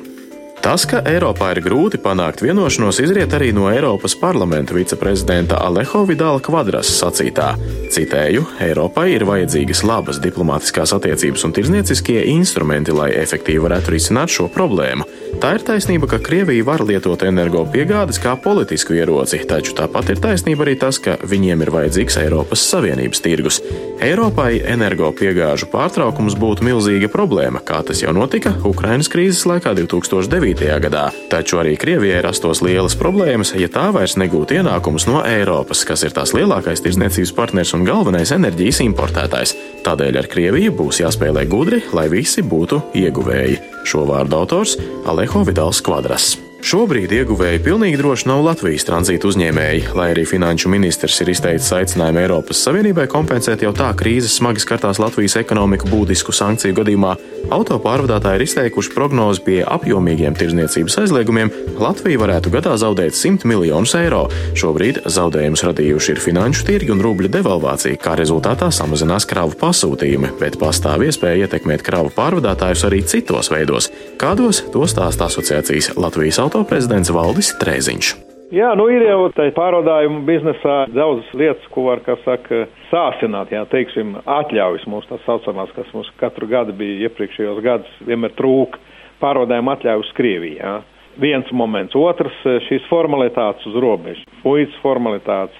Tas, 0.62 0.84
ka 0.86 1.00
Eiropā 1.10 1.48
ir 1.56 1.60
grūti 1.66 1.98
panākt 1.98 2.44
vienošanos, 2.46 3.00
izriet 3.02 3.32
arī 3.34 3.48
no 3.50 3.64
Eiropas 3.72 4.14
parlamenta 4.14 4.76
viceprezidenta 4.78 5.58
Alejo 5.66 6.04
Vidāla 6.06 6.38
Kvadras 6.46 6.92
sacītā. 7.00 7.56
Citēju: 7.90 8.46
Eiropai 8.62 9.08
ir 9.16 9.26
vajadzīgas 9.26 9.82
labas 9.90 10.20
diplomātiskās 10.22 10.94
attiecības 10.94 11.48
un 11.48 11.56
tirznieciskie 11.58 12.20
instrumenti, 12.36 12.94
lai 12.94 13.10
efektīvi 13.24 13.66
varētu 13.66 13.96
risināt 13.96 14.36
šo 14.36 14.46
problēmu. 14.54 15.08
Tā 15.42 15.56
ir 15.58 15.66
taisnība, 15.66 16.06
ka 16.12 16.20
Krievija 16.22 16.68
var 16.68 16.84
lietot 16.86 17.24
energopiegādes 17.26 18.22
kā 18.22 18.36
politisku 18.38 18.94
ieroci, 18.94 19.42
taču 19.50 19.74
tāpat 19.74 20.14
ir 20.14 20.22
taisnība 20.22 20.68
arī 20.68 20.76
tas, 20.78 21.02
ka 21.02 21.18
viņiem 21.26 21.66
ir 21.66 21.74
vajadzīgs 21.74 22.20
Eiropas 22.22 22.68
Savienības 22.70 23.24
tirgus. 23.26 23.62
Eiropai 24.02 24.62
energopiegāžu 24.76 25.72
pārtraukums 25.74 26.38
būtu 26.38 26.68
milzīga 26.68 27.10
problēma, 27.10 27.64
kā 27.66 27.82
tas 27.88 28.04
jau 28.04 28.14
notika 28.14 28.54
Ukrainas 28.68 29.10
krīzes 29.10 29.48
laikā 29.50 29.74
2009. 29.78 30.51
Gadā. 30.60 31.08
Taču 31.32 31.62
arī 31.62 31.78
Krievijai 31.80 32.22
rastos 32.26 32.62
lielas 32.62 32.98
problēmas, 33.00 33.54
ja 33.56 33.70
tā 33.72 33.88
vairs 33.96 34.18
negūtu 34.20 34.60
ienākumus 34.60 35.08
no 35.08 35.24
Eiropas, 35.26 35.86
kas 35.88 36.04
ir 36.04 36.12
tās 36.12 36.36
lielākais 36.38 36.84
tirdzniecības 36.84 37.34
partners 37.38 37.74
un 37.78 37.88
galvenais 37.88 38.36
enerģijas 38.36 38.84
importētājs. 38.86 39.56
Tādēļ 39.88 40.22
ar 40.22 40.30
Krieviju 40.32 40.76
būs 40.84 41.02
jāspēlē 41.02 41.48
gudri, 41.50 41.82
lai 41.96 42.08
visi 42.12 42.44
būtu 42.44 42.84
ieguvēji. 43.02 43.60
Šo 43.88 44.06
vārdu 44.10 44.44
autors 44.44 44.78
Alejo 45.10 45.46
Vidāls 45.48 45.82
Kvadras. 45.82 46.36
Šobrīd 46.62 47.10
ieguvēji 47.10 47.60
pilnīgi 47.66 47.98
droši 47.98 48.28
nav 48.30 48.44
Latvijas 48.46 48.84
tranzīta 48.86 49.26
uzņēmēji, 49.32 49.96
lai 49.98 50.12
arī 50.14 50.28
finanšu 50.30 50.70
ministrs 50.70 51.18
ir 51.24 51.32
izteicis 51.34 51.72
aicinājumu 51.74 52.22
Eiropas 52.22 52.62
Savienībai 52.68 53.08
kompensēt 53.10 53.64
jau 53.66 53.72
tā 53.74 53.88
krīzes 53.98 54.36
smagi 54.38 54.62
skartās 54.62 55.02
Latvijas 55.02 55.40
ekonomiku 55.42 55.90
būtisku 55.90 56.36
sankciju 56.38 56.78
gadījumā. 56.78 57.16
Autopārvadātāji 57.52 58.38
ir 58.38 58.46
izteikuši 58.46 58.94
prognozi 58.94 59.42
pie 59.48 59.58
apjomīgiem 59.66 60.38
tirzniecības 60.38 61.00
aizliegumiem. 61.02 61.50
Latvija 61.82 62.22
varētu 62.22 62.54
gadā 62.54 62.76
zaudēt 62.78 63.18
100 63.18 63.50
miljonus 63.50 63.96
eiro. 63.98 64.28
Šobrīd 64.54 65.02
zaudējumus 65.10 65.66
radījuši 65.66 66.14
ir 66.14 66.22
finanšu 66.22 66.68
tirgi 66.70 66.94
un 66.94 67.02
rubļa 67.02 67.34
devalvācija, 67.40 67.98
kā 68.06 68.14
rezultātā 68.22 68.70
samazinās 68.70 69.26
kravu 69.26 69.58
pasūtījumi, 69.60 70.36
bet 70.40 70.60
pastāv 70.62 71.08
iespēja 71.10 71.48
ietekmēt 71.48 71.82
kravu 71.90 72.14
pārvadātājus 72.14 72.86
arī 72.92 73.02
citos 73.02 73.50
veidos. 73.52 73.90
Kādos 74.22 74.62
to 74.70 74.86
stāsta 74.86 75.26
asociācijas 75.26 75.96
Latvijas 75.98 76.38
auto 76.52 76.66
autoprezidents 76.66 77.12
Valdis 77.16 77.54
Trēziņš. 77.62 78.08
Jā, 78.52 78.74
nu 78.76 78.90
ir 78.92 79.06
jau 79.06 79.30
tā 79.32 79.46
pārvadājumu 79.56 80.26
biznesā 80.28 80.90
daudz 80.92 81.24
lietas, 81.32 81.64
ko 81.72 81.86
var, 81.86 82.02
kā 82.04 82.18
saka, 82.26 82.66
sāsināt, 82.90 83.54
jā, 83.56 83.62
teiksim, 83.72 84.18
atļaujas 84.28 84.84
mums 84.92 85.08
tā 85.08 85.16
saucamās, 85.24 85.72
kas 85.78 85.88
mums 85.96 86.10
katru 86.20 86.50
gadu 86.52 86.76
bija 86.76 87.08
iepriekšējos 87.08 87.62
gadus, 87.64 87.94
vienmēr 88.04 88.36
trūka 88.36 88.82
pārvadājumu 89.24 89.72
atļauju 89.72 90.04
uz 90.04 90.12
Krieviju, 90.18 90.58
jā. 90.60 90.76
Viens 91.24 91.48
moments, 91.56 91.96
otrs 91.96 92.44
šīs 92.68 92.84
formalitātes 92.92 93.72
uz 93.72 93.80
robežu, 93.80 94.28
fuitas 94.44 94.76
formalitātes. 94.84 95.56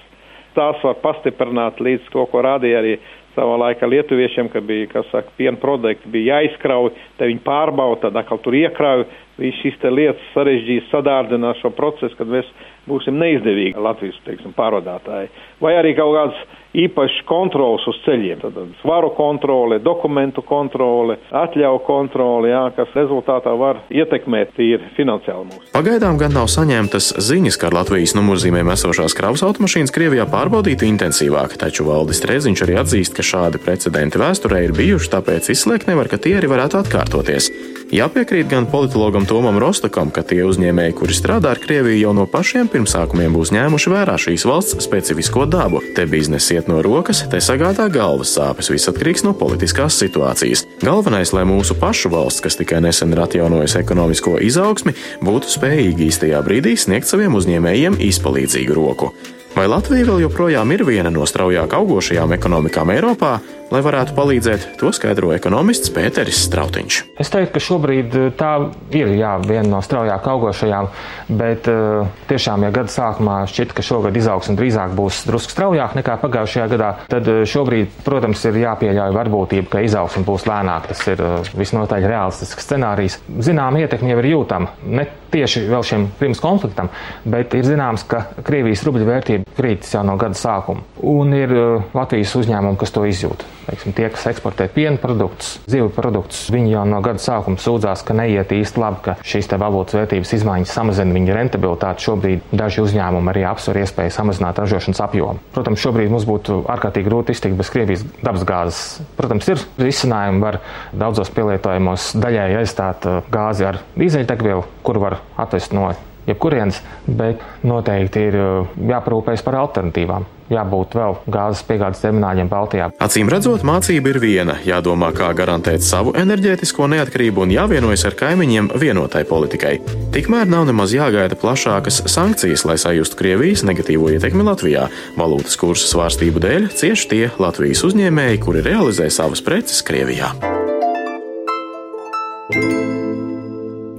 Tās 0.52 0.76
var 0.84 1.00
pastiprināt 1.00 1.80
līdz 1.80 2.12
to, 2.12 2.26
ko 2.28 2.44
rādīja 2.44 2.84
arī 2.84 2.98
savā 3.32 3.56
laikā 3.60 3.88
lietuviešiem, 3.88 4.50
ka 4.52 4.60
bija, 4.60 4.90
kas 4.92 5.08
saka, 5.12 5.32
piena 5.38 5.56
produkti 5.60 6.10
bija 6.12 6.36
jāizkrauj, 6.36 6.92
te 7.16 7.28
viņi 7.30 7.40
pārbauda, 7.46 8.02
tad 8.04 8.18
atkal 8.20 8.40
tur 8.44 8.56
iekrauj, 8.58 9.06
viss 9.40 9.62
šīs 9.62 9.78
lietas 9.90 10.32
sarežģīs, 10.34 10.90
sadārdinās 10.92 11.60
šo 11.62 11.72
procesu, 11.76 12.16
kad 12.18 12.30
mēs 12.30 12.48
būsim 12.88 13.18
neizdevīgi 13.20 13.78
Latvijas, 13.78 14.18
teiksim, 14.26 14.54
pārvadātāji. 14.56 15.30
Vai 15.62 15.76
arī 15.78 15.94
kaut 15.94 16.16
kāds 16.16 16.42
īpašs 16.82 17.20
kontrols 17.28 17.84
uz 17.90 17.98
ceļiem, 18.06 18.40
tad 18.40 18.56
svaru 18.80 19.10
kontrole, 19.16 19.78
dokumentu 19.84 20.42
kontrole, 20.46 21.18
atļauju 21.36 21.82
kontrole, 21.86 22.48
jā, 22.50 22.62
kas 22.76 22.94
rezultātā 22.96 23.52
var 23.60 23.82
ietekmēt 23.92 24.54
tīri 24.56 24.88
finansiāli 24.96 25.50
mūsu. 25.50 25.68
Pagaidām 25.74 26.16
gan 26.20 26.34
nav 26.36 26.48
saņemtas 26.52 27.12
ziņas, 27.28 27.60
ka 27.60 27.70
Latvijas 27.76 28.16
numurzīmēm 28.16 28.72
esošās 28.72 29.16
kravas 29.18 29.44
automašīnas 29.46 29.94
Krievijā 29.94 30.26
pārbaudītu 30.32 30.88
intensīvāk, 30.88 31.58
taču 31.60 31.86
Valdis 31.90 32.24
Treziņš 32.24 32.64
arī 32.66 32.80
atzīst, 32.80 33.16
ka 33.18 33.26
šādi 33.26 33.60
precedenti 33.62 34.20
vēsturē 34.22 34.64
ir 34.64 34.76
bijuši, 34.78 35.12
tāpēc 35.12 35.52
izslēgt 35.52 35.92
nevar, 35.92 36.08
ka 36.08 36.20
tie 36.22 36.38
arī 36.40 36.50
varētu 36.56 36.80
atkārtoties. 36.80 37.52
Jāpiekrīt 37.92 38.46
gan 38.48 38.64
politologam 38.72 39.26
Tomam 39.28 39.58
Rostakam, 39.60 40.08
ka 40.08 40.22
tie 40.24 40.38
uzņēmēji, 40.48 40.94
kuri 40.96 41.12
strādā 41.12 41.50
ar 41.52 41.58
Krieviju, 41.60 41.98
jau 42.00 42.14
no 42.16 42.24
pašiem 42.24 42.70
pirmsākumiem 42.72 43.34
būs 43.36 43.50
ņēmuši 43.52 43.92
vērā 43.92 44.14
šīs 44.16 44.46
valsts 44.48 44.78
specifisko 44.80 45.44
dabu. 45.44 45.82
Te 45.92 46.06
biznesa 46.08 46.56
iet 46.56 46.70
no 46.72 46.78
rokas, 46.80 47.20
te 47.28 47.42
sagādā 47.44 47.90
galvas 47.92 48.32
sāpes, 48.32 48.72
viss 48.72 48.88
atkarīgs 48.88 49.26
no 49.26 49.34
politiskās 49.36 50.00
situācijas. 50.00 50.64
Galvenais, 50.80 51.34
lai 51.36 51.44
mūsu 51.44 51.76
pašu 51.76 52.14
valsts, 52.16 52.40
kas 52.40 52.56
tikai 52.62 52.80
nesen 52.80 53.12
ir 53.12 53.20
atjaunojusi 53.26 53.82
ekonomisko 53.82 54.38
izaugsmi, 54.40 54.96
būtu 55.20 55.52
spējīga 55.52 56.08
īstajā 56.08 56.40
brīdī 56.48 56.78
sniegt 56.80 57.12
saviem 57.12 57.36
uzņēmējiem 57.36 58.00
izpalīdzīgu 58.08 58.80
roku. 58.80 59.12
Vai 59.52 59.66
Latvija 59.68 60.08
vēl 60.08 60.22
joprojām 60.24 60.70
ir 60.72 60.80
viena 60.88 61.10
no 61.12 61.26
straujāk 61.28 61.74
augošajām 61.76 62.32
ekonomikām 62.38 62.88
Eiropā, 62.94 63.34
lai 63.72 63.80
varētu 63.84 64.14
palīdzēt, 64.16 64.66
to 64.80 64.90
skaidro 64.94 65.32
ekonomists 65.34 65.92
Pēteris 65.94 66.42
Strautiņš. 66.46 66.98
Es 67.22 67.32
teiktu, 67.32 67.54
ka 67.54 67.62
šobrīd 67.64 68.16
eh, 68.18 68.28
tā 68.36 68.52
ir 68.92 69.14
jā, 69.16 69.34
viena 69.46 69.64
no 69.70 69.80
straujāk 69.84 70.26
augošajām, 70.32 70.90
bet 71.32 71.68
uh, 71.70 72.10
tiešām, 72.28 72.66
ja 72.66 72.72
gada 72.74 72.92
sākumā 72.92 73.38
šķiet, 73.50 73.72
ka 73.76 73.84
šogad 73.86 74.16
izaugsme 74.18 74.56
drīzāk 74.58 74.92
būs 74.98 75.22
drusku 75.28 75.54
straujāk 75.54 75.96
nekā 75.98 76.18
pagājušajā 76.22 76.68
gadā, 76.74 76.90
tad 77.12 77.30
uh, 77.30 77.42
šobrīd, 77.48 77.96
protams, 78.04 78.44
ir 78.48 78.60
jāpieļauj 78.62 79.16
varbūtība, 79.16 79.70
ka 79.72 79.84
izaugsme 79.86 80.26
būs 80.28 80.46
lēnāka. 80.50 80.92
Tas 80.92 81.06
ir 81.08 81.24
visnotaļ 81.56 82.06
realistisks 82.10 82.68
scenārijs. 82.68 83.18
Zinām, 83.42 83.80
ietekme 83.80 84.12
jau 84.12 84.20
ir 84.20 84.32
jūtama. 84.34 84.76
Ne 84.92 85.06
tieši 85.32 85.64
vēl 85.70 85.86
šim 85.86 86.06
pirms 86.18 86.42
konfliktam, 86.42 86.90
bet 87.24 87.56
ir 87.56 87.66
zināms, 87.66 88.04
ka 88.08 88.24
Krievijas 88.44 88.84
rubļa 88.86 89.08
vērtība 89.08 89.56
krītas 89.56 89.94
jau 89.96 90.04
no 90.06 90.18
gada 90.20 90.36
sākuma. 90.38 90.84
Un 91.00 91.32
ir 91.36 91.54
Latvijas 91.96 92.36
uzņēmumi, 92.42 92.80
kas 92.80 92.94
to 92.94 93.06
izjūt. 93.08 93.46
Teiksim, 93.66 93.94
tie, 93.96 94.08
kas 94.12 94.26
eksportē 94.32 94.66
piena 94.72 94.98
produktus, 95.00 95.54
zivju 95.70 95.90
produktus, 95.94 96.44
viņi 96.52 96.74
jau 96.74 96.84
no 96.88 96.98
gada 97.04 97.22
sākuma 97.22 97.60
sūdzās, 97.62 98.04
ka 98.06 98.16
neiet 98.16 98.52
īsti 98.54 98.82
labi, 98.82 99.00
ka 99.06 99.16
šīs 99.26 99.50
valūtas 99.52 99.98
vērtības 100.00 100.34
izmaiņas 100.38 100.74
samazina 100.74 101.14
viņu 101.14 101.36
rentabilitāti. 101.36 102.06
Šobrīd 102.08 102.52
daži 102.56 102.82
uzņēmumi 102.82 103.32
arī 103.32 103.44
apsver 103.48 103.82
iespēju 103.82 104.14
samazināt 104.14 104.58
ražošanas 104.62 105.02
apjomu. 105.06 105.42
Protams, 105.54 105.82
šobrīd 105.84 106.12
mums 106.12 106.26
būtu 106.28 106.62
ārkārtīgi 106.72 107.08
grūti 107.08 107.36
iztikt 107.36 107.58
bez 107.58 107.72
Krievijas 107.72 108.06
dabasgāzes. 108.22 109.02
Protams, 109.18 109.50
ir 109.52 109.62
risinājumi, 109.80 110.42
var 110.42 110.62
daudzos 110.92 111.30
pielietojumos 111.34 112.12
daļēji 112.22 112.62
aizstāt 112.62 113.08
uh, 113.08 113.20
gāzi 113.32 113.68
ar 113.68 113.82
dīzeļdegvielu, 113.98 114.64
kuru 114.86 115.06
var 115.06 115.20
atvest 115.40 115.76
no 115.76 115.92
jebkurienes, 116.32 116.82
bet 117.06 117.42
noteikti 117.66 118.28
ir 118.28 118.38
uh, 118.38 118.78
jāparūpējas 118.90 119.44
par 119.46 119.60
alternatīvām. 119.62 120.28
Jābūt 120.52 120.96
vēl 120.98 121.14
gāzes 121.32 121.62
piegādes 121.64 122.02
termināļiem 122.02 122.48
Baltijā. 122.50 122.90
Acīm 123.00 123.30
redzot, 123.32 123.62
mācība 123.64 124.12
ir 124.12 124.18
viena- 124.20 124.58
jādomā, 124.72 125.12
kā 125.16 125.30
garantēt 125.32 125.80
savu 125.86 126.12
enerģētisko 126.12 126.88
neatkarību 126.92 127.46
un 127.46 127.54
jāvienojas 127.56 128.04
ar 128.04 128.16
kaimiņiem 128.20 128.68
vienotai 128.76 129.24
politikai. 129.24 129.80
Tikmēr 130.12 130.46
nav 130.46 130.66
nemaz 130.68 130.92
jāgaida 130.92 131.38
plašākas 131.38 132.02
sankcijas, 132.06 132.66
lai 132.68 132.76
sajustu 132.76 133.16
Krievijas 133.16 133.64
negatīvo 133.64 134.10
ietekmi 134.12 134.44
Latvijā. 134.44 134.88
Valūtas 135.16 135.56
kursa 135.56 135.88
svārstību 135.88 136.42
dēļ 136.42 136.68
cieši 136.76 137.08
tie 137.08 137.30
Latvijas 137.38 137.84
uzņēmēji, 137.88 138.42
kuri 138.44 138.60
realizē 138.62 139.08
savas 139.10 139.40
preces 139.40 139.80
Krievijā. 139.82 140.34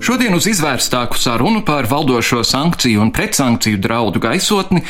Šodien 0.04 0.34
uz 0.36 0.44
izvērstāku 0.52 1.16
sarunu 1.16 1.62
par 1.64 1.86
valdošo 1.88 2.42
sankciju 2.44 3.00
un 3.06 3.12
pretsankciju 3.16 3.78
draudu 3.80 4.20
gaisotni 4.20 4.82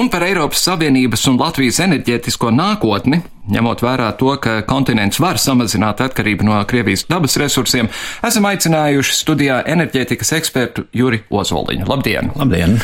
un 0.00 0.08
par 0.08 0.24
Eiropas 0.24 0.62
Savienības 0.64 1.26
un 1.28 1.36
Latvijas 1.42 1.82
enerģētisko 1.84 2.48
nākotni, 2.56 3.18
ņemot 3.52 3.84
vērā 3.84 4.06
to, 4.16 4.30
ka 4.40 4.62
kontinents 4.64 5.20
var 5.20 5.36
samazināt 5.42 6.00
atkarību 6.06 6.48
no 6.48 6.62
Krievijas 6.64 7.04
dabas 7.10 7.36
resursiem, 7.42 7.92
esam 8.24 8.48
aicinājuši 8.48 9.18
studijā 9.18 9.60
enerģētikas 9.74 10.32
ekspertu 10.40 10.86
Juri 10.96 11.20
Ozoliņu. 11.28 11.84
Labdien! 11.92 12.32
Labdien! 12.40 12.80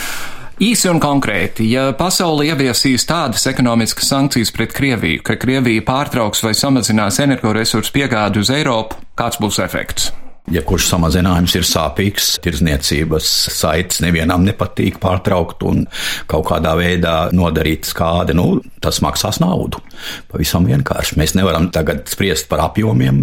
Īsi 0.60 0.92
un 0.92 1.00
konkrēti, 1.00 1.70
ja 1.72 1.88
pasaule 1.96 2.50
ieviesīs 2.50 3.08
tādas 3.08 3.48
ekonomiskas 3.48 4.12
sankcijas 4.12 4.52
pret 4.52 4.76
Krieviju, 4.76 5.24
ka 5.24 5.40
Krievija 5.40 5.88
pārtrauks 5.88 6.44
vai 6.44 6.52
samazinās 6.58 7.24
energoresursu 7.24 7.96
piegādi 7.96 8.44
uz 8.44 8.52
Eiropu, 8.52 9.00
kāds 9.16 9.40
būs 9.40 9.64
efekts? 9.64 10.12
Ja 10.54 10.62
kurš 10.64 10.86
samazinājums 10.88 11.54
ir 11.58 11.66
sāpīgs, 11.66 12.28
tirzniecības 12.44 13.28
saites 13.52 14.00
nevienam 14.00 14.44
nepatīk 14.46 14.96
pārtraukt 15.02 15.64
un 15.68 15.82
kaut 16.30 16.46
kādā 16.48 16.72
veidā 16.78 17.16
nodarīt 17.36 17.88
skādi, 17.88 18.36
nu, 18.38 18.62
tas 18.80 19.02
maksās 19.04 19.40
naudu. 19.42 19.82
Pavisam 20.30 20.64
vienkārši. 20.68 21.18
Mēs 21.20 21.34
nevaram 21.36 21.68
tagad 21.74 22.06
spriest 22.08 22.48
par 22.48 22.62
apjomiem, 22.68 23.20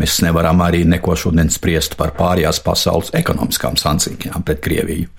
mēs 0.00 0.18
nevaram 0.24 0.64
arī 0.64 0.82
neko 0.88 1.14
šodien 1.20 1.52
spriest 1.52 1.98
par 2.00 2.14
pārējās 2.18 2.62
pasaules 2.64 3.12
ekonomiskām 3.14 3.78
sankcijām 3.80 4.42
pret 4.46 4.62
Krieviju 4.64 5.10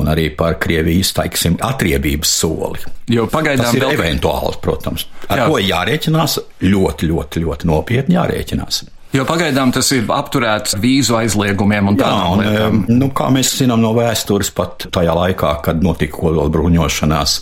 un 0.00 0.10
arī 0.12 0.30
par 0.36 0.58
Krievijas, 0.62 1.12
teiksim, 1.18 1.58
atriebības 1.64 2.34
soli. 2.40 2.80
Jo 3.12 3.28
pagaidām 3.30 3.68
tas 3.68 3.76
ir 3.76 3.84
vēl... 3.84 3.98
eventuāli, 3.98 4.56
protams. 4.64 5.08
Ar 5.28 5.44
Jā. 5.44 5.50
ko 5.50 5.60
jārēķinās? 5.60 6.40
Ļoti, 6.64 7.12
ļoti, 7.12 7.44
ļoti 7.44 7.68
nopietni 7.68 8.16
jārēķinās. 8.16 8.84
Jo 9.14 9.22
pagaidām 9.28 9.70
tas 9.74 9.88
ir 9.94 10.08
apturēts 10.10 10.74
vīzu 10.82 11.14
aizliegumiem 11.20 11.92
un 11.92 11.98
tādām 12.00 12.40
lietām. 12.40 12.80
Nu, 12.90 13.10
kā 13.14 13.28
mēs 13.34 13.52
zinām 13.60 13.82
no 13.84 13.92
vēstures, 13.94 14.50
pat 14.56 14.88
tajā 14.94 15.14
laikā, 15.14 15.52
kad 15.62 15.82
notika 15.84 16.18
kodola 16.18 16.50
bruņošanās, 16.54 17.36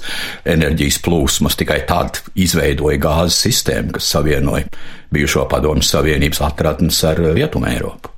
enerģijas 0.52 1.00
plūsmas 1.05 1.57
tikai 1.61 1.81
tad 1.88 2.21
izveidoja 2.37 3.00
gāzes 3.00 3.41
sistēmu, 3.47 3.97
kas 3.97 4.11
savienoja 4.12 4.69
bijušo 5.12 5.47
padomju 5.49 5.87
savienības 5.88 6.43
atradnes 6.45 7.00
ar 7.09 7.25
Rietumu 7.33 7.73
Eiropu 7.73 8.12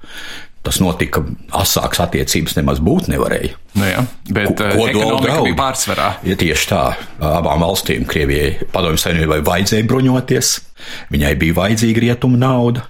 tas 0.65 0.79
notika, 0.81 1.21
asāks 1.61 2.01
attiecības 2.01 2.57
nemaz 2.57 2.79
būt 2.81 3.11
nevarēja. 3.13 3.53
Nu 3.77 3.85
jā, 3.85 4.05
bet 4.33 4.55
Ko, 4.57 4.65
eh, 4.65 4.95
ekonomika 4.95 5.43
bija 5.45 5.59
pārsvarā. 5.59 6.07
Ja 6.25 6.37
tieši 6.41 6.69
tā, 6.71 6.85
abām 7.21 7.67
valstīm, 7.67 8.07
Krievijai, 8.09 8.71
Padomju 8.73 9.03
Savienībai 9.03 9.43
vajadzēja 9.45 9.85
bruņoties, 9.91 10.55
viņai 11.13 11.35
bija 11.43 11.59
vajadzīga 11.61 12.05
rietuma 12.07 12.41
nauda, 12.41 12.87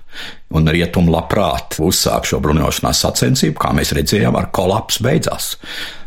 un 0.55 0.71
rietumi 0.71 1.13
labprāt 1.13 1.81
uzsāk 1.83 2.29
šo 2.29 2.41
bruņošanās 2.45 3.03
sacensību, 3.07 3.59
kā 3.59 3.75
mēs 3.77 3.95
redzējām, 3.97 4.39
ar 4.39 4.51
kolapsu 4.55 5.05
beidzās. 5.07 5.55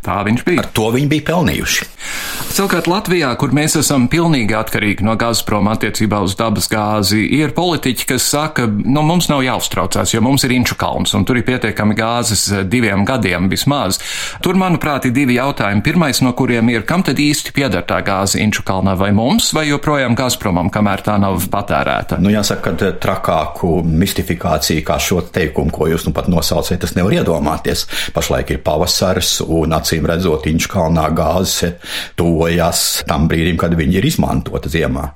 Tā 0.08 0.22
viņš 0.24 0.44
bija. 0.48 0.62
Ar 0.62 0.70
to 0.72 0.88
viņi 0.94 1.10
bija 1.12 1.26
pelnījuši. 1.28 1.86
Savukārt 2.56 2.88
Latvijā, 2.88 3.34
kur 3.40 3.52
mēs 3.56 3.76
esam 3.82 4.06
pilnīgi 4.08 4.56
atkarīgi 4.56 5.04
no 5.04 5.18
Gazprom 5.20 5.68
attiecībā 5.68 6.22
uz 6.24 6.38
dabas 6.40 6.70
gāzi, 6.72 7.26
ir 7.36 7.52
politiķi, 7.58 8.06
kas 8.14 8.30
saka, 8.32 8.68
nu 8.68 9.04
mums 9.04 9.28
nav 9.28 9.44
jāuztraucās, 9.44 10.14
jo 10.16 10.22
mums 10.24 10.46
ir 10.48 10.56
Inču 10.56 10.78
kalns 10.80 11.12
un 11.18 11.26
tur 11.28 11.42
ir 11.42 11.46
pietiekami 11.48 11.98
gāzes 11.98 12.46
diviem 12.72 13.04
gadiem 13.08 13.50
vismaz. 13.52 14.00
Tur, 14.46 14.56
manuprāt, 14.60 15.10
ir 15.10 15.16
divi 15.18 15.36
jautājumi. 15.42 15.84
Pirmais 15.84 16.24
no 16.24 16.32
kuriem 16.38 16.72
ir, 16.72 16.88
kam 16.88 17.04
tad 17.04 17.20
īsti 17.20 17.52
pieder 17.58 17.84
tā 17.90 18.00
gāze 18.06 18.40
Inču 18.40 18.64
kalnā 18.68 18.96
vai 18.96 19.12
mums, 19.18 19.52
vai 19.58 19.68
joprojām 19.68 20.16
Gazpromam, 20.16 20.72
kamēr 20.72 21.04
tā 21.04 21.18
nav 21.20 21.50
patērēta? 21.52 22.22
Nu, 22.24 22.32
jāsaka, 22.32 22.78
ka 22.78 22.94
trakāku 23.04 23.82
mistifikāciju 24.00 24.86
kā 24.88 25.00
šo 25.02 25.22
teikumu, 25.34 25.74
ko 25.74 25.90
jūs 25.92 26.08
nu 26.08 26.14
pat 26.16 26.30
nosauciet, 26.32 26.80
tas 26.84 26.96
nevar 26.98 27.18
iedomāties. 27.20 27.86
Pašlaik 28.16 28.56
ir 28.56 28.64
pavasars 28.66 29.40
un 29.46 29.76
acīm 29.78 30.08
redzot, 30.10 30.48
Inčkalnā 30.48 31.10
gāze 31.18 31.76
tojas 32.18 33.04
tam 33.08 33.28
brīdim, 33.30 33.60
kad 33.60 33.76
viņi 33.78 34.00
ir 34.00 34.10
izmantota 34.10 34.72
ziemā, 34.72 35.12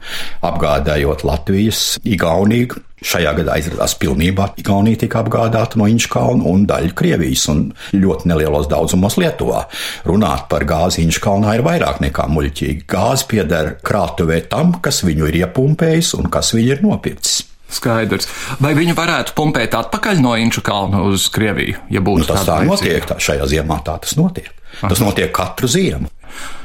apgādājot 0.46 1.26
Latvijas, 1.28 2.00
Igauniju. 2.04 2.82
Šajā 3.02 3.32
gadā 3.34 3.56
izrādās 3.58 3.96
pilnībā 3.98 4.52
Igaunija 4.62 5.00
tika 5.02 5.24
apgādāta 5.24 5.80
no 5.82 5.88
Inčkalna 5.90 6.46
un 6.52 6.68
daļa 6.70 6.94
Krievijas 6.98 7.48
un 7.50 7.64
ļoti 7.98 8.30
nelielos 8.30 8.70
daudzumos 8.70 9.18
Lietuvā. 9.18 9.64
Runāt 10.06 10.46
par 10.52 10.68
gāzi 10.70 11.02
Inčkalnā 11.08 11.58
ir 11.58 11.66
vairāk 11.66 12.04
nekā 12.06 12.30
muļķīgi. 12.30 12.86
Gāze 12.92 13.26
pieder 13.32 13.76
krātuvē 13.82 14.44
tam, 14.54 14.78
kas 14.86 15.02
viņu 15.08 15.32
ir 15.32 15.42
iepumpējis 15.48 16.14
un 16.20 16.30
kas 16.30 16.54
viņu 16.54 16.76
ir 16.76 16.86
nopircis. 16.86 17.51
Skaidrs. 17.72 18.30
Vai 18.64 18.74
viņi 18.78 18.96
varētu 18.98 19.36
pumpēt 19.38 19.76
atpakaļ 19.78 20.22
no 20.24 20.36
Inču 20.40 20.64
kalna 20.66 21.04
uz 21.08 21.28
Krieviju, 21.34 21.86
ja 21.92 22.02
būtu 22.04 22.26
nu, 22.26 22.30
tas 22.34 22.48
tā 22.48 22.62
notiek? 22.68 23.06
Tā, 23.08 23.20
šajā 23.22 23.48
ziemā 23.54 23.82
tā 23.86 23.98
tas 24.04 24.18
notiek. 24.20 24.52
Aha. 24.80 24.90
Tas 24.92 25.02
notiek 25.04 25.32
katru 25.36 25.68
ziemu. 25.72 26.10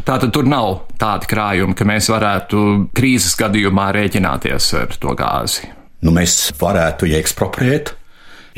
Tātad 0.06 0.30
tur 0.34 0.46
nav 0.46 0.84
tādi 1.00 1.26
krājumi, 1.30 1.74
ka 1.74 1.86
mēs 1.88 2.10
varētu 2.12 2.62
krīzes 2.94 3.34
gadījumā 3.38 3.88
rēķināties 3.96 4.68
ar 4.78 4.94
to 5.02 5.14
gāzi. 5.18 5.72
Nu, 6.06 6.12
mēs 6.14 6.52
varētu 6.60 7.08
ekspropriēt, 7.18 7.90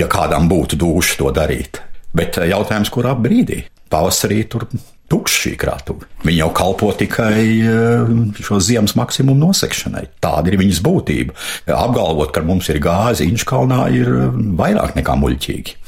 ja 0.01 0.09
kādam 0.11 0.51
būtu 0.51 0.77
duši 0.81 1.17
to 1.23 1.33
darīt. 1.33 1.81
Bet 2.17 2.41
eh, 2.41 2.51
jautājums, 2.53 2.93
kurā 2.93 3.15
brīdī? 3.17 3.63
Pavasarī 3.89 4.43
tur 4.51 4.67
tukša 5.09 5.43
šī 5.43 5.53
krātuve. 5.61 6.09
Viņa 6.27 6.39
jau 6.43 6.49
kalpo 6.57 6.91
tikai 6.99 7.45
eh, 7.65 8.13
šo 8.45 8.61
ziemas 8.65 8.95
maksimumu 8.99 9.47
nosekšanai. 9.47 10.05
Tāda 10.25 10.53
ir 10.53 10.59
viņas 10.61 10.83
būtība. 10.85 11.37
Apgalvot, 11.73 12.33
ka 12.35 12.45
mums 12.45 12.69
ir 12.73 12.81
gāze 12.85 13.27
Inčkalnā, 13.29 13.87
ir 13.95 14.11
eh, 14.13 14.29
vairāk 14.61 14.97
nekā 14.99 15.17
muļķīgi. 15.23 15.79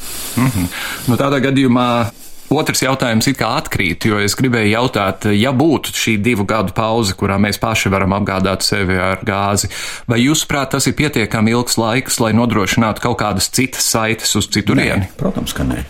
Mm 0.40 0.48
-hmm. 0.48 0.72
nu, 1.10 1.20
tādā 1.20 1.42
gadījumā 1.44 1.88
Otrs 2.50 2.80
jautājums 2.82 3.28
it 3.30 3.36
kā 3.38 3.52
atkrīt, 3.60 4.08
jo 4.10 4.16
es 4.18 4.34
gribēju 4.34 4.72
jautāt, 4.72 5.28
ja 5.38 5.52
būtu 5.54 5.92
šī 5.94 6.16
divu 6.18 6.42
gadu 6.50 6.74
pauze, 6.74 7.14
kurā 7.14 7.36
mēs 7.38 7.60
paši 7.62 7.92
varam 7.94 8.16
apgādāt 8.16 8.66
sevi 8.66 8.96
ar 8.98 9.22
gāzi, 9.22 9.70
vai 10.10 10.18
jūsuprāt 10.18 10.72
tas 10.74 10.88
ir 10.90 10.96
pietiekami 10.98 11.54
ilgs 11.54 11.78
laiks, 11.78 12.18
lai 12.18 12.32
nodrošinātu 12.34 13.04
kaut 13.06 13.20
kādas 13.22 13.52
citas 13.54 13.86
saites 13.92 14.34
uz 14.34 14.50
citurieni? 14.50 15.12
Protams, 15.20 15.54
ka 15.54 15.68
nē. 15.68 15.84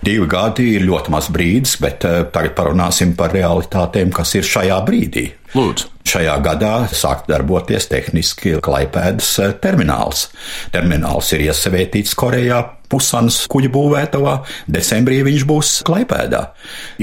Divi 0.00 0.24
gadi 0.32 0.70
ir 0.78 0.88
ļoti 0.88 1.12
maz 1.12 1.28
brīdis, 1.28 1.76
bet 1.84 2.08
uh, 2.08 2.22
tagad 2.32 2.56
parunāsim 2.56 3.12
par 3.18 3.36
realitātēm, 3.36 4.08
kas 4.16 4.32
ir 4.40 4.48
šajā 4.48 4.80
brīdī. 4.88 5.26
Lūdzu. 5.52 5.92
Šajā 6.08 6.40
gadā 6.40 6.74
sāk 6.96 7.26
darboties 7.28 7.90
tehniski 7.90 8.56
Klaipēdas 8.64 9.30
eh, 9.42 9.52
termināls. 9.60 10.28
Termināls 10.72 11.34
ir 11.36 11.44
iesavētīts 11.50 12.16
Korejā, 12.18 12.62
Pusanas 12.90 13.38
kuģa 13.50 13.70
būvētavā. 13.74 14.34
Decembrī 14.70 15.20
viņš 15.26 15.46
būs 15.48 15.70
Klaipēdā. 15.86 16.42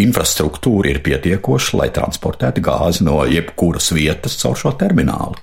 Infrastruktūra 0.04 0.92
ir 0.92 1.02
pietiekoša, 1.06 1.80
lai 1.82 1.90
transportētu 1.96 2.66
gāzi 2.66 3.08
no 3.08 3.22
jebkuras 3.30 3.94
vietas 3.96 4.38
caur 4.42 4.60
šo 4.60 4.76
terminālu. 4.80 5.40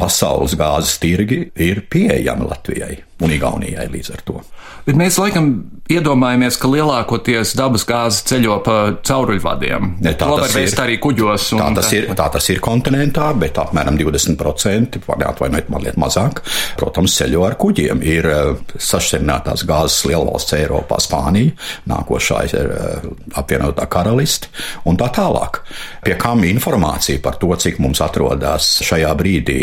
Pasaules 0.00 0.56
gāzes 0.56 0.96
tirgi 1.02 1.44
ir 1.60 1.84
pieejami 1.92 2.48
Latvijai 2.48 2.96
un 3.20 3.34
Igaunijai 3.34 3.86
līdz 3.92 4.14
ar 4.14 4.24
to. 4.26 4.40
Bet 4.86 4.96
mēs 4.96 5.18
laikam 5.20 5.50
iedomājamies, 5.90 6.56
ka 6.60 6.70
lielākoties 6.70 7.52
dabas 7.58 7.84
gāze 7.88 8.22
ceļo 8.30 8.56
pa 8.64 8.76
cauruļvadiem. 9.06 9.90
Ne, 10.04 10.14
tā, 10.18 10.28
tas 10.40 10.54
ir 10.56 10.72
arī 10.82 10.96
kuģos. 11.02 11.50
Un... 11.56 11.62
Tā, 11.62 11.68
tas 11.80 11.90
ir, 11.96 12.06
tā 12.16 12.28
tas 12.32 12.48
ir 12.52 12.62
kontinentā, 12.64 13.28
bet 13.38 13.58
apmēram 13.60 13.98
20%, 14.00 15.00
neatvainojiet, 15.20 15.70
mazliet 15.72 15.98
mazāk, 16.00 16.42
protams, 16.80 17.16
ceļo 17.20 17.44
ar 17.48 17.58
kuģiem. 17.60 18.04
Ir 18.06 18.30
eh, 18.30 18.74
sašķirinātās 18.80 19.66
gāzes 19.68 20.06
lielvalsts 20.08 20.56
Eiropā, 20.56 21.00
Spānija, 21.02 21.52
nākošā 21.90 22.40
ir 22.48 22.72
eh, 22.76 23.10
apvienotā 23.40 23.88
karalisti 23.90 24.50
un 24.88 24.98
tā 25.00 25.10
tālāk. 25.14 25.60
Pie 26.06 26.16
kam 26.20 26.46
informācija 26.48 27.20
par 27.22 27.36
to, 27.42 27.52
cik 27.60 27.82
mums 27.82 28.00
atrodas 28.04 28.78
šajā 28.86 29.12
brīdī 29.18 29.60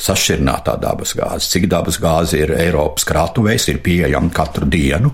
sašķirinātā 0.00 0.76
dabas 0.82 1.14
gāze, 1.16 1.48
cik 1.54 1.70
dabas 1.70 2.00
gāze 2.02 2.42
ir 2.42 2.52
Eiropā 2.58 2.89
Eiropas 2.90 3.06
krātuvēs 3.06 3.68
ir 3.70 3.78
pieejama 3.84 4.32
katru 4.34 4.66
dienu. 4.66 5.12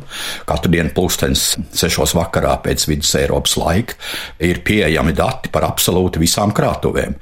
Katru 0.49 0.73
dienu 0.73 0.95
pulkstenis 0.97 1.59
sešos 1.77 2.15
vakarā 2.17 2.57
pēc 2.65 2.89
vidus 2.89 3.13
Eiropas 3.21 3.59
laika 3.61 3.99
ir 4.41 4.63
pieejami 4.65 5.13
dati 5.13 5.53
par 5.53 5.69
absolūti 5.69 6.23
visām 6.23 6.57
krātuvēm, 6.57 7.15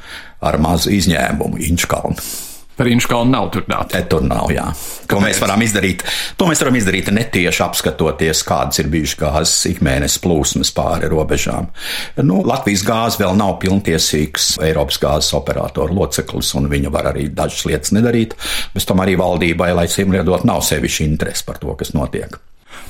ar 0.46 0.58
mazu 0.62 0.94
izņēmumu 0.94 1.58
Inčkalnu. 1.58 2.53
Par 2.76 2.88
Inčkalnu 2.90 3.30
nav 3.30 3.50
tur 3.54 3.66
dati. 3.68 3.96
E, 3.98 4.04
tur 4.10 4.24
nav, 4.26 4.50
jā. 4.54 4.66
To 5.10 5.20
mēs 5.22 5.38
varam 5.42 5.62
izdarīt. 5.62 6.02
To 6.40 6.48
mēs 6.48 6.62
varam 6.64 6.78
izdarīt 6.78 7.10
netieši 7.14 7.62
apskatoties, 7.66 8.42
kādas 8.46 8.82
ir 8.82 8.90
bijušas 8.92 9.20
gāzes 9.20 9.68
ikmēnesis 9.70 10.22
plūsmas 10.24 10.72
pāri 10.74 11.10
robežām. 11.12 11.70
Nu, 12.26 12.40
Latvijas 12.46 12.82
gāze 12.87 13.22
vēl 13.22 13.37
nav 13.38 13.58
pilntiesīgs 13.62 14.54
Eiropas 14.64 14.98
gāzes 15.02 15.34
operatoru 15.38 15.94
loceklis, 16.00 16.54
un 16.58 16.66
viņa 16.72 16.94
var 16.94 17.12
arī 17.12 17.28
dažas 17.34 17.66
lietas 17.68 17.94
nedarīt. 17.94 18.34
Bez 18.74 18.88
tam 18.88 19.04
arī 19.04 19.14
valdībai, 19.20 19.70
lai 19.76 19.87
cimriedot, 19.90 20.46
nav 20.48 20.64
sevišķi 20.66 21.08
interesi 21.12 21.46
par 21.46 21.62
to, 21.62 21.76
kas 21.78 21.94
notiek. 21.94 22.40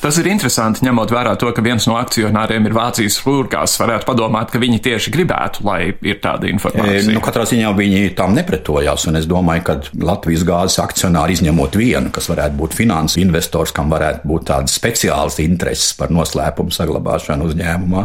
Tas 0.02 0.18
ir 0.20 0.28
interesanti, 0.28 0.84
ņemot 0.84 1.12
vērā 1.14 1.34
to, 1.40 1.48
ka 1.54 1.62
viens 1.64 1.86
no 1.88 1.96
akcionāriem 1.98 2.66
ir 2.68 2.74
Vācijas 2.76 3.16
Rūrgās. 3.24 3.76
Varētu 3.80 4.08
padomāt, 4.08 4.50
ka 4.52 4.60
viņi 4.62 4.80
tieši 4.84 5.12
gribētu, 5.14 5.64
lai 5.66 5.78
ir 5.94 6.18
tāda 6.24 6.48
informācija. 6.50 7.02
E, 7.08 7.14
nu, 7.16 7.22
katrā 7.24 7.46
ziņā 7.48 7.70
viņi 7.78 8.14
tam 8.18 8.34
nepretojās, 8.36 9.06
un 9.10 9.20
es 9.20 9.28
domāju, 9.30 9.64
ka 9.68 9.76
Latvijas 10.04 10.44
gāzes 10.48 10.80
akcionāri 10.82 11.38
izņemot 11.38 11.78
vienu, 11.80 12.12
kas 12.14 12.28
varētu 12.32 12.58
būt 12.58 12.76
finanses 12.76 13.20
investors, 13.22 13.72
kam 13.74 13.92
varētu 13.92 14.28
būt 14.28 14.48
tādas 14.50 14.76
speciālas 14.78 15.38
intereses 15.44 15.94
par 15.98 16.12
noslēpumu 16.14 16.74
saglabāšanu 16.74 17.48
uzņēmumā, 17.50 18.04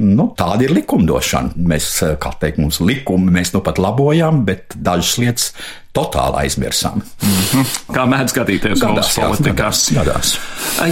nu, 0.00 0.28
tāda 0.38 0.66
ir 0.66 0.74
likumdošana. 0.76 1.54
Mēs, 1.72 1.92
kā 2.20 2.34
teikt, 2.40 2.60
mums 2.62 2.82
likumi 2.84 3.32
mēs 3.38 3.54
nu 3.56 3.64
pat 3.64 3.80
labojam, 3.80 4.44
bet 4.48 4.76
dažas 4.76 5.16
lietas 5.22 5.50
totāli 5.94 6.44
aizmirsām. 6.44 7.02
Mm 7.22 7.30
-hmm. 7.30 7.74
Kā 7.94 8.06
mēdz 8.10 8.34
skatīties 8.34 8.80
gadās, 8.80 9.10
mūsu 9.10 9.26
politikā. 9.26 9.54
Gadās, 9.54 9.90
gadās. 9.94 10.38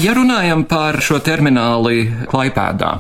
Ja 0.05 0.15
runājam 0.15 0.65
par 0.65 1.01
šo 1.03 1.19
termināli 1.19 2.13
Klaipēdā, 2.31 2.93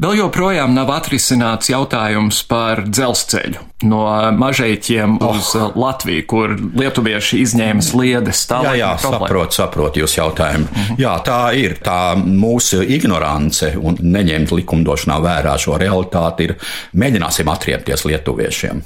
vēl 0.00 0.16
joprojām 0.16 0.74
nav 0.74 0.90
atrisināts 0.90 1.70
jautājums 1.70 2.42
par 2.48 2.84
dzelzceļu 2.88 3.70
no 3.82 4.32
mažeiķiem 4.36 5.18
oh. 5.20 5.36
uz 5.36 5.54
Latviju, 5.74 6.26
kur 6.28 6.54
lietuvieši 6.76 7.40
izņēma 7.44 7.84
sliedes. 7.84 8.42
Tā 8.50 8.60
jā, 8.64 8.74
jā, 8.80 8.90
saprotu, 9.00 9.56
saprotu 9.56 10.02
jūs 10.02 10.16
jautājumu. 10.18 10.66
Mm 10.68 10.82
-hmm. 10.82 11.00
Jā, 11.00 11.14
tā 11.24 11.40
ir 11.56 11.78
tā 11.84 12.14
mūsu 12.16 12.82
ignorance 12.82 13.72
un 13.76 13.96
neņemt 14.00 14.52
likumdošanā 14.52 15.20
vērā 15.20 15.58
šo 15.58 15.78
realitāti 15.78 16.42
ir 16.42 16.56
mēģināsim 16.94 17.52
atriepties 17.52 18.04
lietuviešiem. 18.04 18.82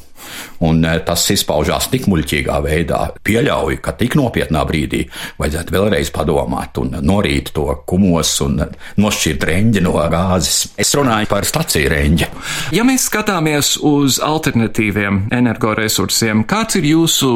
Un 0.64 0.84
e, 0.84 0.94
tas 1.06 1.24
izpaužās 1.34 1.88
tik 1.92 2.08
muļķīgā 2.10 2.58
veidā. 2.64 3.00
Pieļauju, 3.26 3.80
ka 3.84 3.94
tik 3.98 4.16
nopietnā 4.18 4.64
brīdī 4.68 5.04
vajadzētu 5.40 5.74
vēlreiz 5.74 6.12
padomāt 6.14 6.78
un 6.82 6.96
norīt 7.04 7.52
to 7.56 7.66
kumos 7.88 8.36
un 8.44 8.62
nošķirt 9.00 9.48
reņģi 9.50 9.84
no 9.84 9.96
gāzes. 10.12 10.70
Es 10.80 10.94
runāju 10.96 11.30
par 11.30 11.48
staciju 11.48 11.90
reņģi. 11.92 12.30
Ja 12.76 12.86
mēs 12.86 13.08
skatāmies 13.10 13.76
uz 13.82 14.20
alternatīviem 14.24 15.28
energoresursiem, 15.34 16.46
kāds 16.48 16.80
ir 16.80 16.90
jūsu 16.94 17.34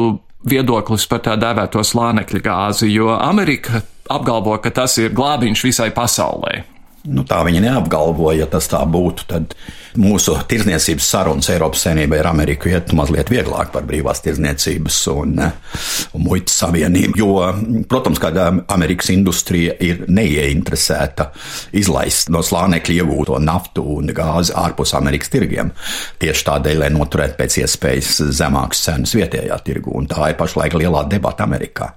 viedoklis 0.49 1.05
par 1.11 1.23
tā 1.25 1.35
dēvēto 1.39 1.83
slānekļa 1.83 2.43
gāzi, 2.43 2.91
jo 2.93 3.11
Amerika 3.15 3.83
apgalvo, 4.09 4.55
ka 4.63 4.71
tas 4.73 4.97
ir 5.01 5.13
glābiņš 5.15 5.65
visai 5.67 5.89
pasaulē. 5.95 6.63
Nu, 7.07 7.23
tā 7.23 7.39
viņa 7.47 7.61
neapgalvoja, 7.63 8.41
ja 8.41 8.47
tas 8.51 8.67
tā 8.67 8.81
būtu. 8.83 9.27
Tad 9.29 9.53
mūsu 9.99 10.35
tirdzniecības 10.49 11.05
sarunas 11.09 11.49
Eiropas 11.49 11.85
Savienībā 11.85 12.19
ar 12.19 12.29
Ameriku 12.33 12.69
iet 12.69 12.91
mazliet 12.97 13.31
vieglāk 13.31 13.71
par 13.73 13.85
brīvās 13.87 14.21
tirdzniecības 14.25 14.97
un, 15.13 15.37
un 15.39 16.23
muitas 16.23 16.57
savienību. 16.61 17.15
Jo, 17.17 17.29
protams, 17.89 18.19
kāda 18.21 18.49
Amerikas 18.75 19.09
industrija 19.13 19.77
ir 19.79 20.03
neieinteresēta 20.11 21.29
izlaist 21.79 22.29
no 22.33 22.43
slānekļa 22.45 22.99
iegūto 22.99 23.39
naftu 23.41 23.85
un 23.95 24.11
gāzi 24.15 24.53
ārpus 24.59 24.93
Amerikas 24.99 25.31
tirgiem. 25.33 25.71
Tieši 26.21 26.45
tādēļ, 26.51 26.83
lai 26.83 26.91
noturētu 26.93 27.39
pēc 27.39 27.59
iespējas 27.63 28.11
zemākas 28.41 28.83
cenas 28.85 29.15
vietējā 29.17 29.57
tirgu. 29.65 29.95
Un 29.95 30.11
tā 30.11 30.33
ir 30.33 30.39
pašlaik 30.39 30.77
lielā 30.77 31.05
debata 31.09 31.47
Amerikā. 31.47 31.93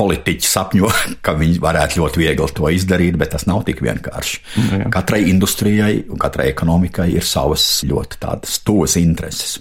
Politiķi 0.00 0.48
sapņo, 0.48 0.90
ka 1.24 1.36
viņi 1.38 1.62
varētu 1.62 2.02
ļoti 2.02 2.24
viegli 2.24 2.50
to 2.56 2.72
izdarīt, 2.72 3.20
bet 3.20 3.36
tas 3.36 3.46
nav 3.50 3.62
tik 3.68 3.84
vienkārši. 3.84 4.21
Jā. 4.56 4.88
Katrai 4.92 5.24
industrijai 5.30 6.04
un 6.08 6.20
katrai 6.20 6.50
ekonomikai 6.52 7.10
ir 7.16 7.26
savas 7.26 7.66
ļoti 7.88 8.22
tādas 8.22 8.60
tuvas 8.66 8.96
intereses. 9.00 9.58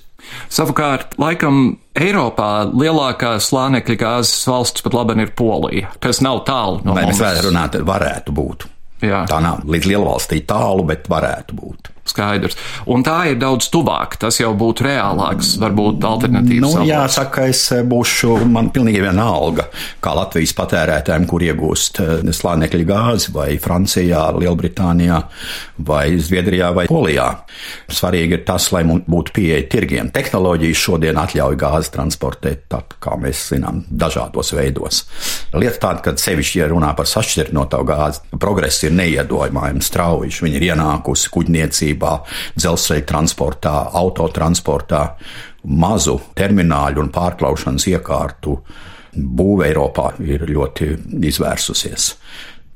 Savukārt, 0.51 1.15
laikam 1.19 1.77
Eiropā 1.97 2.63
lielākā 2.69 3.33
slānekļa 3.43 3.97
gāzes 3.99 4.45
valsts 4.47 4.83
pat 4.85 4.95
labi 4.95 5.17
ir 5.25 5.33
Polija, 5.35 5.91
kas 6.03 6.21
nav 6.23 6.43
tālu 6.47 6.79
no 6.85 6.95
mums. 6.95 7.09
Mēs 7.09 7.23
varētu 7.23 7.47
runāt, 7.49 7.79
varētu 7.87 8.35
būt. 8.37 8.67
Jā. 9.01 9.23
Tā 9.29 9.39
nav 9.41 9.65
līdz 9.65 9.89
lielvalstī 9.89 10.43
tālu, 10.47 10.85
bet 10.87 11.09
varētu 11.11 11.57
būt. 11.57 11.89
Skaidrs. 12.11 12.57
Un 12.91 13.05
tā 13.05 13.17
ir 13.31 13.39
daudz 13.41 13.69
tuvāk. 13.73 14.17
Tas 14.21 14.39
jau 14.41 14.51
būtu 14.57 14.85
reālāks, 14.87 15.55
varbūt 15.61 16.03
alternatīvs. 16.07 16.63
Nu, 16.63 16.85
jāsaka, 16.87 17.47
es 17.51 17.63
eh, 17.75 17.83
būšu 17.87 18.41
man 18.51 18.71
pilnīgi 18.73 19.03
vienalga, 19.03 19.67
kā 20.03 20.15
Latvijas 20.17 20.53
patērētājiem, 20.57 21.27
kur 21.29 21.45
iegūst 21.45 22.01
eh, 22.03 22.31
slānekļa 22.41 22.87
gāzi 22.89 23.35
vai 23.35 23.49
Francijā, 23.61 24.27
Lielbritānijā 24.37 25.21
vai 25.87 26.05
Zviedrijā 26.21 26.71
vai 26.75 26.87
Polijā. 26.91 27.29
Svarīgi 27.91 28.39
ir 28.39 28.45
tas, 28.47 28.69
lai 28.75 28.83
mums 28.87 29.07
būtu 29.11 29.35
pieeja 29.35 29.65
tirgiem. 29.71 30.11
Tehnoloģijas 30.13 30.85
šodien 30.85 31.19
atļauj 31.21 31.57
gāzi 31.59 31.93
transportēt, 31.95 32.65
tā, 32.71 32.83
kā 33.01 33.17
mēs 33.21 33.47
zinām, 33.53 33.83
dažādos 33.89 34.53
veidos. 34.57 35.03
Lieta 35.51 35.81
tāda, 35.83 35.99
ka 36.05 36.13
sevišķi, 36.15 36.59
ja 36.61 36.67
runā 36.71 36.93
par 36.95 37.09
sašķirtnoto 37.11 37.81
gāzi, 37.87 38.21
progress 38.39 38.85
ir 38.87 38.93
neiedomājami 38.95 39.83
strauji. 39.83 40.31
Viņi 40.45 40.59
ir 40.59 40.67
ienākusi 40.69 41.31
kuģniecībā, 41.33 42.11
dzelzceļa 42.55 43.07
transportā, 43.09 43.73
autotransportā, 43.99 45.01
mazu 45.67 46.15
termināļu 46.39 47.03
un 47.03 47.11
pārklaušanas 47.13 47.89
iekārtu 47.91 48.55
būve 49.11 49.67
Eiropā 49.67 50.13
ir 50.23 50.47
ļoti 50.47 50.93
izvērsusies. 51.27 52.13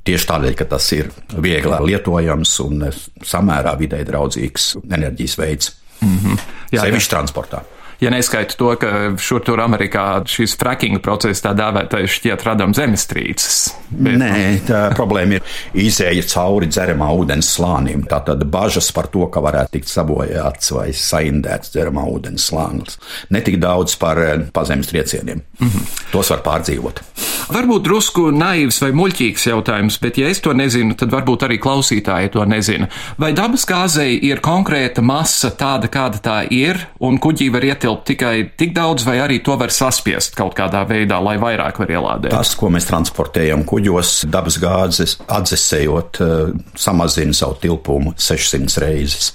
Tieši 0.06 0.28
tādēļ, 0.28 0.52
ka 0.58 0.66
tas 0.76 0.90
ir 0.94 1.08
viegli 1.32 1.80
lietojams 1.88 2.52
un 2.66 2.84
samērā 3.24 3.72
vidē 3.80 4.04
draudzīgs 4.06 4.74
enerģijas 4.84 5.38
veids. 5.40 5.72
Mm 6.04 6.18
-hmm. 6.18 6.44
Jā, 6.76 6.84
Sevišķi 6.84 7.10
transportā 7.10 7.64
ja 8.00 8.10
neskaita 8.12 8.56
to, 8.58 8.72
ka 8.80 8.92
šur 9.20 9.44
tur 9.46 9.62
Amerikā 9.64 10.06
šis 10.28 10.56
fracking 10.60 11.00
process 11.04 11.42
tā 11.44 11.52
dēvētais 11.56 12.18
šķiet 12.18 12.44
radam 12.46 12.74
zemestrīces. 12.76 13.58
Bet... 13.90 14.18
Nē, 14.20 14.32
tā 14.66 14.82
problēma 14.96 15.38
ir 15.38 15.56
izēja 15.86 16.24
cauri 16.30 16.70
dzeramā 16.70 17.08
ūdens 17.16 17.52
slānim. 17.56 18.04
Tātad 18.10 18.42
bažas 18.50 18.90
par 18.96 19.10
to, 19.12 19.26
ka 19.32 19.42
varētu 19.44 19.78
tikt 19.78 19.92
sabojāts 19.92 20.72
vai 20.76 20.88
saindēts 20.96 21.72
dzeramā 21.74 22.06
ūdens 22.10 22.50
slānis. 22.50 22.98
Netik 23.34 23.60
daudz 23.62 23.96
par 24.00 24.20
eh, 24.22 24.46
pazemes 24.52 24.90
triecieniem. 24.92 25.42
Mm 25.60 25.68
-hmm. 25.68 26.10
Tos 26.12 26.30
var 26.30 26.42
pārdzīvot. 26.42 27.02
Varbūt 27.46 27.84
drusku 27.86 28.30
naivs 28.34 28.80
vai 28.82 28.90
muļķīgs 28.90 29.44
jautājums, 29.46 30.00
bet 30.02 30.18
ja 30.18 30.26
es 30.28 30.40
to 30.42 30.52
nezinu, 30.52 30.96
tad 30.98 31.12
varbūt 31.14 31.44
arī 31.46 31.60
klausītāji 31.62 32.32
to 32.34 32.44
nezina. 32.44 32.88
Vai 33.22 33.32
dabas 33.32 33.66
gāzei 33.68 34.18
ir 34.22 34.40
konkrēta 34.42 35.02
masa 35.02 35.52
tāda, 35.54 35.86
kāda 35.86 36.18
tā 36.18 36.38
ir, 36.50 36.80
un 36.98 37.20
kuģī 37.22 37.52
var 37.54 37.68
iet 37.68 37.85
ietilpt 37.86 38.06
tikai 38.08 38.50
tik 38.58 38.74
daudz, 38.74 39.04
vai 39.06 39.18
arī 39.22 39.38
to 39.44 39.54
var 39.58 39.70
saspiest 39.70 40.34
kaut 40.36 40.56
kādā 40.58 40.82
veidā, 40.88 41.20
lai 41.22 41.36
vairāk 41.38 41.78
var 41.78 41.92
ielādēt? 41.94 42.34
Tas, 42.34 42.54
ko 42.58 42.70
mēs 42.74 42.88
transportējam 42.88 43.64
kuģos, 43.68 44.26
dabas 44.30 44.58
gāzes 44.58 45.16
atdzesējot, 45.26 46.20
eh, 46.20 46.52
samazina 46.74 47.34
savu 47.34 47.58
tilpumu 47.62 48.14
600 48.16 48.80
reizes. 48.82 49.32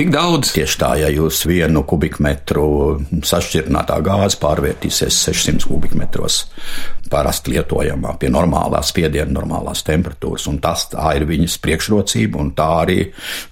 Tik 0.00 0.08
daudz. 0.14 0.54
Tieši 0.56 0.78
tā, 0.80 0.94
ja 0.96 1.10
jūs 1.12 1.42
vienu 1.44 1.82
kubikmetru 1.84 2.62
sašķirtinātā 3.20 3.98
gāzi 4.00 4.38
pārvērtīsies 4.40 5.18
600 5.26 5.66
kubikmetros 5.68 6.38
parasti 7.12 7.52
lietojamā 7.52 8.14
pie 8.16 8.30
normālā 8.32 8.80
spiediena, 8.86 9.28
normālās 9.36 9.82
temperatūras, 9.84 10.46
un 10.48 10.56
tas 10.64 10.86
tā 10.94 11.10
ir 11.18 11.26
viņas 11.28 11.58
priekšrocība, 11.60 12.40
un 12.40 12.54
tā 12.56 12.70
arī 12.86 12.96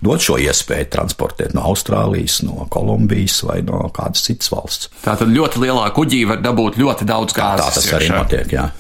dod 0.00 0.24
šo 0.24 0.38
iespēju 0.40 0.88
transportēt 0.94 1.52
no 1.58 1.66
Austrālijas, 1.68 2.38
no 2.48 2.64
Kolumbijas 2.72 3.42
vai 3.44 3.58
no 3.68 3.82
kādas 3.92 4.24
citas 4.30 4.48
valsts. 4.54 4.88
Tā 5.04 5.18
tad 5.20 5.28
ļoti 5.34 5.66
lielā 5.66 5.84
kuģī 5.92 6.22
var 6.32 6.40
dabūt 6.48 6.80
ļoti 6.80 7.12
daudz 7.12 7.36
gāzes. 7.36 7.66
Tā 7.66 7.76
tas 7.76 7.92
arī 8.00 8.08
notiek, 8.14 8.56
jā. 8.56 8.70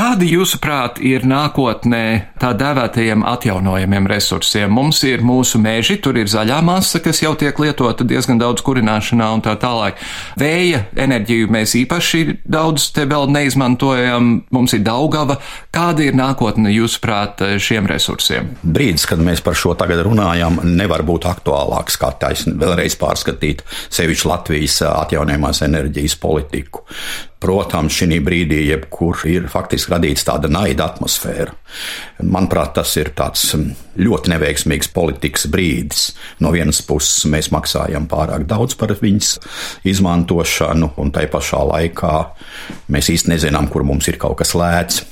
Kādi, 0.00 0.30
jūsuprāt, 0.32 0.96
ir 1.04 1.26
nākotnē 1.28 2.04
tā 2.40 2.54
dēvētajiem 2.56 3.20
atjaunojamiem 3.28 4.06
resursiem? 4.08 4.72
Mums 4.72 5.02
ir 5.04 5.20
mūsu 5.20 5.58
meži, 5.60 5.98
tur 6.00 6.16
ir 6.16 6.30
zaļā 6.30 6.62
masa, 6.64 7.02
kas 7.04 7.20
jau 7.20 7.34
tiek 7.36 7.58
lietota 7.60 8.06
diezgan 8.08 8.40
daudz 8.40 8.64
kurināšanā 8.64 9.26
un 9.34 9.44
tā 9.44 9.58
tālāk. 9.60 10.00
Vēja 10.40 10.86
enerģiju 11.04 11.50
mēs 11.52 11.76
īpaši 11.82 12.22
daudz 12.48 12.86
te 12.96 13.04
vēl 13.10 13.28
neizmantojam, 13.34 14.30
mums 14.56 14.72
ir 14.78 14.86
Daugava. 14.86 15.36
Kāda 15.68 16.06
ir 16.08 16.16
nākotne, 16.16 16.72
jūsuprāt, 16.72 17.44
šiem 17.60 17.90
resursiem? 17.90 18.54
Brīdis, 18.64 19.04
kad 19.10 19.20
mēs 19.20 19.44
par 19.44 19.58
šo 19.60 19.74
tagad 19.76 20.00
runājam, 20.08 20.62
nevar 20.64 21.04
būt 21.04 21.28
aktuālāks, 21.28 22.00
kā 22.00 22.14
taisn 22.24 22.56
vēlreiz 22.62 22.96
pārskatīt 22.96 23.66
sevišķi 23.92 24.32
Latvijas 24.32 24.80
atjaunojamās 24.94 25.60
enerģijas 25.68 26.16
politiku. 26.24 26.88
Protams, 27.40 27.94
šī 27.96 28.18
brīdī, 28.20 28.58
jebkur 28.68 29.22
ir 29.24 29.46
faktiski 29.48 29.89
radīts 29.92 30.26
tāda 30.26 30.50
naida 30.50 30.86
atmosfēra. 30.90 31.54
Manuprāt, 32.22 32.74
tas 32.78 32.94
ir 33.00 33.12
tāds 33.18 33.44
mm, 33.56 33.76
ļoti 34.00 34.32
neveiksmīgs 34.34 34.90
politikas 34.94 35.46
brīdis. 35.50 36.10
No 36.42 36.52
vienas 36.54 36.82
puses, 36.86 37.24
mēs 37.30 37.50
maksājam 37.54 38.08
pārāk 38.10 38.46
daudz 38.50 38.76
par 38.80 38.94
viņas 38.98 39.36
izmantošanu, 39.90 40.94
un 41.00 41.14
tai 41.14 41.26
pašā 41.30 41.62
laikā 41.72 42.16
mēs 42.92 43.12
īsti 43.14 43.34
nezinām, 43.34 43.70
kur 43.72 43.86
mums 43.86 44.10
ir 44.10 44.20
kaut 44.20 44.40
kas 44.42 44.56
lēts. 44.58 45.04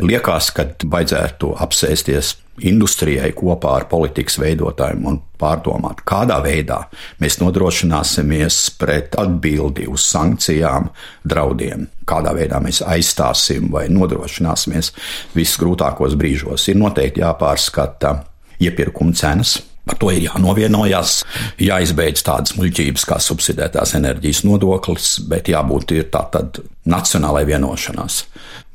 Liekas, 0.00 0.50
ka 0.56 0.64
vajadzētu 0.90 1.54
apsēsties 1.60 2.34
industrijai 2.66 3.30
kopā 3.36 3.74
ar 3.80 3.86
politikas 3.90 4.38
veidotājiem 4.40 5.06
un 5.08 5.18
pārdomāt, 5.40 6.02
kādā 6.08 6.38
veidā 6.44 6.82
mēs 7.20 7.38
nodrošināsimies 7.40 8.58
pret 8.80 9.16
atbildi 9.20 9.86
uz 9.90 10.04
sankcijām, 10.10 10.90
draudiem, 11.24 11.88
kādā 12.08 12.34
veidā 12.36 12.60
mēs 12.62 12.82
aizstāsim 12.84 13.70
vai 13.72 13.86
nodrošināsimies 13.92 14.92
visgrūtākos 15.36 16.16
brīžos. 16.20 16.68
Ir 16.68 16.80
noteikti 16.80 17.24
jāpārskata 17.24 18.16
iepirkuma 18.60 19.16
cenas. 19.16 19.58
Par 19.88 19.96
to 19.98 20.10
ir 20.12 20.26
jānovienojās, 20.28 21.22
jāizbeidz 21.58 22.22
tādas 22.22 22.52
muļķības 22.54 23.06
kā 23.08 23.16
subsidētās 23.24 23.96
enerģijas 23.98 24.44
nodoklis, 24.46 25.14
bet 25.26 25.48
jābūt 25.50 25.96
ir 25.96 26.10
tā 26.12 26.26
tad 26.30 26.60
nacionālai 26.86 27.46
vienošanās 27.48 28.20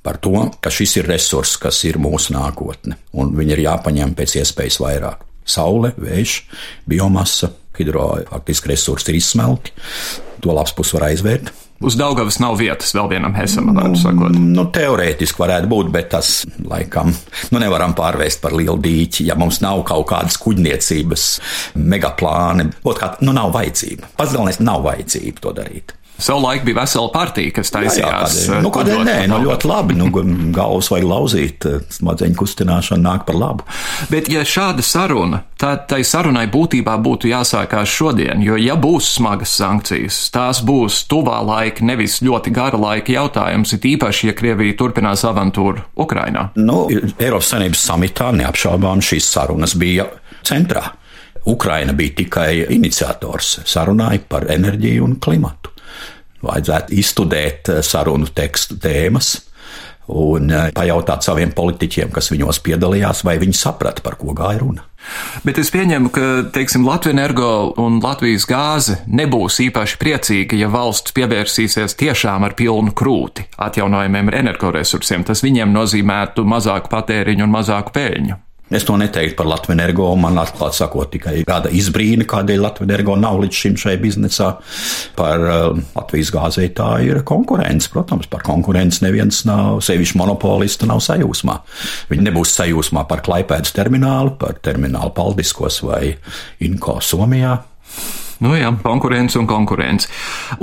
par 0.06 0.22
to, 0.22 0.38
ka 0.62 0.72
šis 0.74 1.00
ir 1.02 1.10
resurs, 1.10 1.56
kas 1.62 1.82
ir 1.90 2.00
mūsu 2.02 2.36
nākotne, 2.38 3.00
un 3.18 3.34
viņi 3.38 3.58
ir 3.58 3.66
jāpaņem 3.66 4.16
pēc 4.18 4.40
iespējas 4.44 4.80
vairāk. 4.84 5.26
Saule, 5.46 5.92
vējš, 6.02 6.40
biomasa, 6.90 7.52
hidroaktiski 7.78 8.72
resursi 8.72 9.12
ir 9.12 9.20
izsmelti, 9.20 9.76
to 10.42 10.54
labs 10.56 10.74
puses 10.78 10.96
var 10.98 11.10
aizvērt, 11.12 11.52
Uz 11.84 11.98
Daugavas 12.00 12.38
nav 12.40 12.56
vietas 12.56 12.94
vēl 12.96 13.10
vienam 13.12 13.34
hesam, 13.36 13.68
varētu 13.76 14.00
sakot. 14.00 14.38
Nu, 14.40 14.64
teorētiski 14.72 15.42
varētu 15.42 15.68
būt, 15.68 15.90
bet 15.92 16.08
tas 16.14 16.30
laikam 16.64 17.12
nu, 17.12 17.60
nevaram 17.60 17.92
pārvērst 17.98 18.40
par 18.44 18.56
lielu 18.56 18.78
dīķi, 18.80 19.26
ja 19.28 19.36
mums 19.40 19.60
nav 19.64 19.84
kaut 19.88 20.08
kādas 20.14 20.40
kuģniecības 20.40 21.26
megaplāni. 21.76 22.70
Otrkārt, 22.88 23.20
nu 23.28 23.36
nav 23.36 23.52
vajadzība. 23.58 24.14
Pats 24.16 24.38
galvenais 24.38 24.62
nav 24.64 24.88
vajadzība 24.88 25.44
to 25.44 25.54
darīt. 25.60 25.94
Savulaik 26.18 26.64
bija 26.64 26.80
vesela 26.80 27.10
partija, 27.12 27.52
kas 27.58 27.72
taisījās. 27.76 28.00
Jā, 28.00 28.08
jā, 28.08 28.20
kādēļ? 28.24 28.62
Nu, 28.64 28.72
kādēļ 28.72 29.02
nē, 29.04 29.16
nu, 29.28 29.40
ļoti 29.50 29.68
labi. 29.68 29.98
Nu, 30.00 30.08
galvas 30.56 30.88
vajag 30.94 31.08
lauzīt, 31.10 31.68
smadzeņu 31.98 32.38
kustināšana 32.40 33.04
nāk 33.04 33.26
par 33.28 33.40
labu. 33.40 33.68
Bet, 34.12 34.30
ja 34.32 34.46
šāda 34.48 34.86
saruna, 34.86 35.42
tad 35.60 35.86
tai 35.92 36.02
sarunai 36.08 36.46
būtībā 36.52 36.96
būtu 37.04 37.30
jāsākās 37.34 37.92
šodien, 37.92 38.44
jo, 38.46 38.56
ja 38.60 38.78
būs 38.80 39.12
smagas 39.18 39.58
sankcijas, 39.60 40.22
tās 40.32 40.64
būs 40.66 41.04
tuvā 41.12 41.42
laika, 41.44 41.84
nevis 41.86 42.22
ļoti 42.24 42.56
gara 42.56 42.80
laika 42.80 43.18
jautājums, 43.18 43.76
it 43.76 43.88
īpaši, 43.92 44.32
ja 44.32 44.38
Krievija 44.40 44.80
turpinās 44.80 45.28
avantūru 45.28 45.84
Ukrainā. 46.00 46.50
Nu, 46.56 46.86
Eiropas 47.20 47.52
Savienības 47.52 47.86
samitā 47.92 48.32
neapšaubām 48.40 49.04
šīs 49.04 49.28
sarunas 49.36 49.76
bija 49.80 50.08
centrā. 50.48 50.88
Ukraina 51.46 51.94
bija 51.94 52.16
tikai 52.24 52.66
iniciators 52.74 53.60
sarunai 53.70 54.18
par 54.30 54.48
enerģiju 54.50 55.06
un 55.06 55.20
klimatu 55.22 55.75
vajadzētu 56.46 56.96
izstudēt 57.02 57.74
eh, 57.74 57.84
sarunu 57.86 58.30
tekstu 58.36 58.80
tēmas 58.82 59.36
un 60.08 60.52
eh, 60.52 60.72
pajautāt 60.76 61.26
saviem 61.26 61.54
politiķiem, 61.56 62.12
kas 62.14 62.30
viņos 62.34 62.62
piedalījās, 62.66 63.24
vai 63.26 63.38
viņi 63.42 63.58
saprata, 63.58 64.04
par 64.06 64.20
ko 64.22 64.36
gāja 64.38 64.62
runa. 64.62 64.86
Bet 65.46 65.60
es 65.62 65.70
pieņemu, 65.74 66.10
ka, 66.14 66.30
teiksim, 66.54 66.86
Latvijas 66.88 67.14
energo 67.14 67.50
un 67.82 68.00
Latvijas 68.02 68.48
gāze 68.50 68.98
nebūs 69.06 69.60
īpaši 69.68 70.00
priecīga, 70.02 70.58
ja 70.58 70.70
valsts 70.74 71.14
pievērsīsies 71.16 71.98
tiešām 72.00 72.48
ar 72.48 72.56
pilnu 72.58 72.94
krūti 72.98 73.46
atjaunojumiem 73.62 74.34
energoresursiem. 74.34 75.26
Tas 75.28 75.46
viņiem 75.46 75.74
nozīmētu 75.76 76.46
mazāku 76.50 76.90
patēriņu 76.94 77.46
un 77.46 77.54
mazāku 77.54 77.94
peļņu. 77.96 78.42
Es 78.74 78.86
to 78.86 78.96
neteiktu 78.98 79.38
par 79.38 79.46
Latviju 79.46 79.76
energo. 79.76 80.08
Man 80.18 80.40
atklāti 80.42 80.80
sakot, 80.80 81.12
tikai 81.14 81.44
kāda 81.46 81.70
izbrīna, 81.70 82.26
kādēļ 82.30 82.64
Latvija 82.64 82.90
energo 82.90 83.14
nav 83.20 83.38
līdz 83.44 83.60
šim 83.62 83.78
šajā 83.78 84.00
biznesā. 84.02 84.50
Par 85.18 85.46
uh, 85.46 85.84
Latvijas 85.94 86.34
gāzei 86.34 86.72
tā 86.74 86.90
ir 87.06 87.22
konkurence. 87.28 87.92
Protams, 87.94 88.26
par 88.32 88.42
konkurenci 88.48 89.06
neviens 89.06 89.44
nav, 89.46 89.84
sevišķi 89.86 90.18
monopolista 90.18 90.90
nav 90.90 91.04
sajūsmā. 91.06 91.60
Viņi 92.10 92.30
nebūs 92.32 92.58
sajūsmā 92.58 93.06
par 93.10 93.22
Klaipēdas 93.26 93.76
terminālu, 93.78 94.34
par 94.42 94.58
terminālu 94.66 95.14
Paldiskos 95.14 95.84
vai 95.86 96.16
Inko 96.66 96.98
Somijā. 97.06 97.60
Nu 98.44 98.56
jā, 98.58 98.72
konkurence 98.84 99.40
un 99.40 99.48
konkurence. 99.48 100.10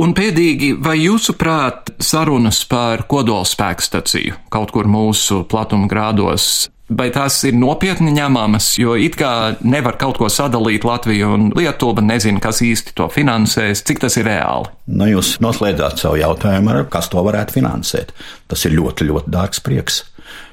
Un 0.02 0.12
pēdīgi, 0.16 0.74
vai 0.82 0.98
jūsuprāt, 1.00 1.94
sarunas 2.02 2.64
par 2.68 3.06
kodolspēkstaciju 3.08 4.38
kaut 4.52 4.74
kur 4.74 4.90
mūsu 4.90 5.42
platuma 5.48 5.88
grādos 5.90 6.68
Vai 6.92 7.08
tās 7.14 7.38
ir 7.48 7.54
nopietni 7.56 8.10
ņemamas, 8.12 8.66
jo 8.80 8.96
it 8.98 9.14
kā 9.16 9.54
nevar 9.64 9.96
kaut 10.00 10.18
ko 10.20 10.28
sadalīt 10.32 10.84
Latviju 10.84 11.30
un 11.36 11.46
Lietuva, 11.56 12.02
nezinu, 12.04 12.40
kas 12.42 12.60
īsti 12.64 12.96
to 12.98 13.06
finansēs, 13.12 13.84
cik 13.86 14.02
tas 14.02 14.18
ir 14.20 14.26
reāli? 14.28 14.68
Nu, 14.92 15.06
jūs 15.08 15.36
noslēdzāt 15.44 16.02
savu 16.02 16.18
jautājumu 16.20 16.74
ar, 16.74 16.82
kas 16.92 17.08
to 17.12 17.22
varētu 17.24 17.56
finansēt. 17.60 18.12
Tas 18.50 18.66
ir 18.68 18.76
ļoti, 18.76 19.08
ļoti 19.08 19.32
dārgs 19.32 19.62
prieks. 19.64 20.02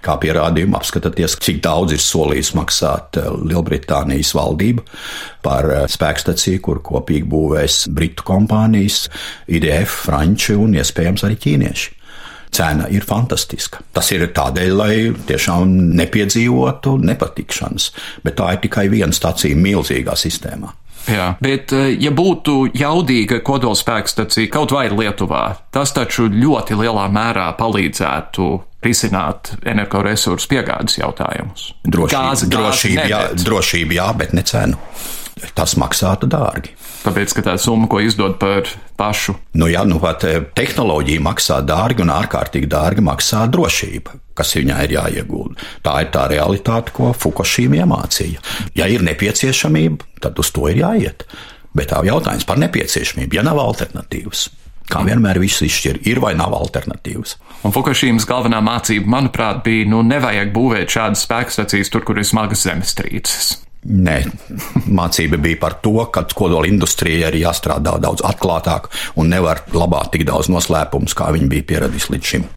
Kā 0.05 0.15
pierādījumu 0.21 0.77
apskatieties, 0.79 1.35
cik 1.43 1.61
daudz 1.65 1.95
ir 1.95 2.03
solījis 2.03 2.53
maksāt 2.55 3.19
eh, 3.19 3.29
Lielbritānijas 3.51 4.33
valdība 4.37 4.85
par 5.45 5.69
eh, 5.73 5.85
spēkstaciju, 5.91 6.63
kur 6.65 6.83
kopīgi 6.85 7.27
būvēs 7.29 7.85
Britu 7.95 8.25
kompānijas, 8.27 9.07
IDF, 9.51 10.05
Franči 10.07 10.55
un 10.55 10.77
iespējams 10.79 11.27
arī 11.27 11.39
ķīnieši 11.45 11.95
cena 12.49 12.87
ir 12.89 13.05
fantastiska. 13.05 13.83
Tas 13.93 14.09
ir 14.09 14.23
tādēļ, 14.33 14.71
lai 14.73 14.93
tiešām 15.29 15.69
nepiedzīvotu 15.99 16.95
nepatikšanas, 17.05 17.91
bet 18.25 18.39
tā 18.39 18.55
ir 18.55 18.63
tikai 18.63 18.87
viena 18.89 19.13
stacija 19.15 19.57
milzīgā 19.57 20.15
sistēmā. 20.17 20.71
Jā, 21.07 21.27
bet 21.41 21.73
eh, 21.75 21.91
ja 22.01 22.11
būtu 22.15 22.71
jaudīga 22.77 23.39
kodolspēkstacija 23.45 24.51
kaut 24.51 24.73
vai 24.75 24.87
Lietuvā, 24.91 25.43
tas 25.73 25.93
taču 25.95 26.27
ļoti 26.31 26.77
lielā 26.79 27.07
mērā 27.13 27.51
palīdzētu 27.59 28.49
risināt 28.85 29.53
energoresursu 29.67 30.49
piegādes 30.51 30.99
jautājumus. 30.99 31.73
Drošība, 31.83 32.11
gāze, 32.15 32.51
drošība, 32.51 33.01
gāze 33.01 33.11
jā, 33.11 33.23
drošība 33.47 33.97
jā, 33.99 34.09
bet 34.19 34.35
ne 34.37 34.45
cenu. 34.47 34.79
Tas 35.55 35.75
maksātu 35.79 36.27
dārgi. 36.27 36.73
Tāpēc, 36.99 37.33
ka 37.37 37.43
tā 37.45 37.53
summa, 37.61 37.87
ko 37.87 38.01
izdod 38.03 38.35
par 38.41 38.67
pašu. 38.99 39.37
Nu, 39.55 39.69
jā, 39.71 39.85
nu 39.87 40.01
pat 40.03 40.25
eh, 40.27 40.41
tehnoloģija 40.55 41.23
maksā 41.23 41.61
dārgi 41.63 42.03
un 42.03 42.11
ārkārtīgi 42.11 42.67
dārgi 42.69 43.05
maksā 43.05 43.45
drošība, 43.51 44.17
kas 44.35 44.51
viņai 44.57 44.81
ir 44.87 44.95
jāiegulda. 44.97 45.69
Tā 45.85 45.95
ir 46.03 46.11
tā 46.11 46.25
realitāte, 46.31 46.91
ko 46.95 47.13
Fukushima 47.15 47.79
iemācīja. 47.85 48.43
Ja 48.75 48.89
ir 48.91 49.05
nepieciešamība, 49.07 50.19
tad 50.25 50.39
uz 50.43 50.51
to 50.55 50.67
ir 50.71 50.81
jāiet. 50.83 51.23
Bet 51.75 51.93
tā 51.93 52.01
jautājums 52.03 52.47
par 52.49 52.59
nepieciešamību, 52.59 53.39
ja 53.39 53.45
nav 53.47 53.61
alternatīvas. 53.63 54.49
Kā 54.89 55.03
vienmēr 55.05 55.37
viss 55.39 55.61
izšķir, 55.61 56.01
ir 56.09 56.19
vai 56.19 56.33
nav 56.35 56.55
alternatīvas. 56.57 57.37
Un 57.63 57.75
Fukushimas 57.75 58.25
galvenā 58.27 58.59
mācība, 58.65 59.07
manuprāt, 59.13 59.61
bija, 59.63 59.87
nu, 59.87 60.01
nevajag 60.03 60.51
būvēt 60.51 60.97
šādas 60.97 61.23
spēkstacijas 61.29 61.93
tur, 61.93 62.03
kur 62.07 62.19
ir 62.19 62.27
smagas 62.27 62.65
zemestrīces. 62.65 63.53
Nē, 63.89 64.17
mācība 64.99 65.39
bija 65.41 65.59
par 65.61 65.79
to, 65.83 65.95
ka 66.13 66.25
kodola 66.29 66.69
industrijai 66.69 67.31
ir 67.31 67.41
jāstrādā 67.43 67.97
daudz 68.01 68.25
atklātāk 68.25 68.91
un 69.17 69.33
nevar 69.33 69.65
glabāt 69.71 70.13
tik 70.13 70.27
daudz 70.29 70.51
noslēpumus, 70.53 71.17
kā 71.17 71.33
viņi 71.35 71.49
bija 71.49 71.69
pieraduši 71.73 72.15
līdz 72.15 72.33
šim. 72.33 72.49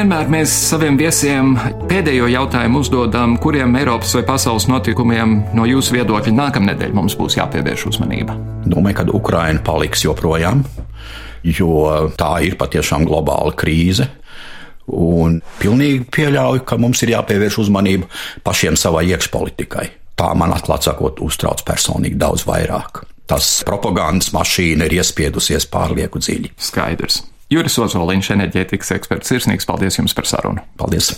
Vienmēr 0.00 0.30
mēs 0.32 0.52
saviem 0.70 0.96
viesiem 0.96 1.50
pēdējo 1.90 2.30
jautājumu 2.32 2.80
uzdodam, 2.80 3.34
kuriem 3.42 3.74
Eiropas 3.76 4.14
vai 4.16 4.22
pasaules 4.26 4.64
notikumiem 4.70 5.34
no 5.54 5.66
jūsu 5.68 5.98
viedokļa 5.98 6.32
nākamnedēļ 6.38 6.94
mums 6.96 7.18
būs 7.20 7.36
jāpievērš 7.36 7.84
uzmanība. 7.92 8.34
Domāju, 8.64 8.96
ka 9.02 9.04
Ukraina 9.18 9.60
paliks 9.66 10.06
joprojām 10.06 10.64
jo 11.44 12.10
tā 12.18 12.32
ir 12.46 12.58
patiešām 12.60 13.06
globāla 13.08 13.54
krīze. 13.58 14.08
Un 14.90 15.38
pilnīgi 15.60 16.02
pieļauju, 16.10 16.64
ka 16.66 16.78
mums 16.80 17.02
ir 17.04 17.14
jāpievērš 17.14 17.60
uzmanība 17.62 18.08
pašiem 18.46 18.78
savai 18.78 19.06
iekšpolitikai. 19.12 19.86
Tā 20.18 20.32
man 20.36 20.52
atklāt 20.52 20.84
sakot, 20.84 21.22
uztrauc 21.24 21.62
personīgi 21.64 22.18
daudz 22.20 22.44
vairāk. 22.48 23.04
Tas 23.30 23.60
propagandas 23.66 24.32
mašīna 24.34 24.88
ir 24.88 24.98
iespiedusies 24.98 25.68
pārlieku 25.70 26.18
dziļi. 26.18 26.50
Skaidrs. 26.58 27.22
Juris 27.50 27.78
Ozoliņš, 27.82 28.34
enerģētikas 28.36 28.92
eksperts, 28.98 29.30
sirsnīgs 29.30 29.66
paldies 29.66 29.98
jums 29.98 30.14
par 30.14 30.28
sarunu. 30.30 30.66
Paldies! 30.78 31.14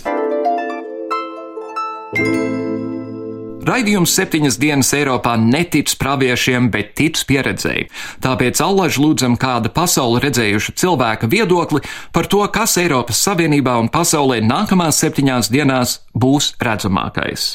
Raidījums 3.62 4.10
septiņas 4.18 4.56
dienas 4.58 4.90
Eiropā 4.96 5.36
netic 5.38 5.92
praviešiem, 6.00 6.66
bet 6.74 6.96
tic 6.98 7.20
pieredzēji. 7.28 7.86
Tāpēc 8.24 8.58
allaž 8.64 8.98
lūdzam 8.98 9.38
kāda 9.38 9.70
pasauli 9.70 10.22
redzējuša 10.24 10.74
cilvēka 10.82 11.30
viedokli 11.30 11.82
par 12.14 12.26
to, 12.26 12.42
kas 12.50 12.74
Eiropas 12.82 13.22
Savienībā 13.22 13.78
un 13.78 13.90
pasaulē 13.92 14.40
nākamās 14.42 14.98
septiņās 15.04 15.52
dienās 15.54 16.00
būs 16.10 16.56
redzamākais. 16.58 17.52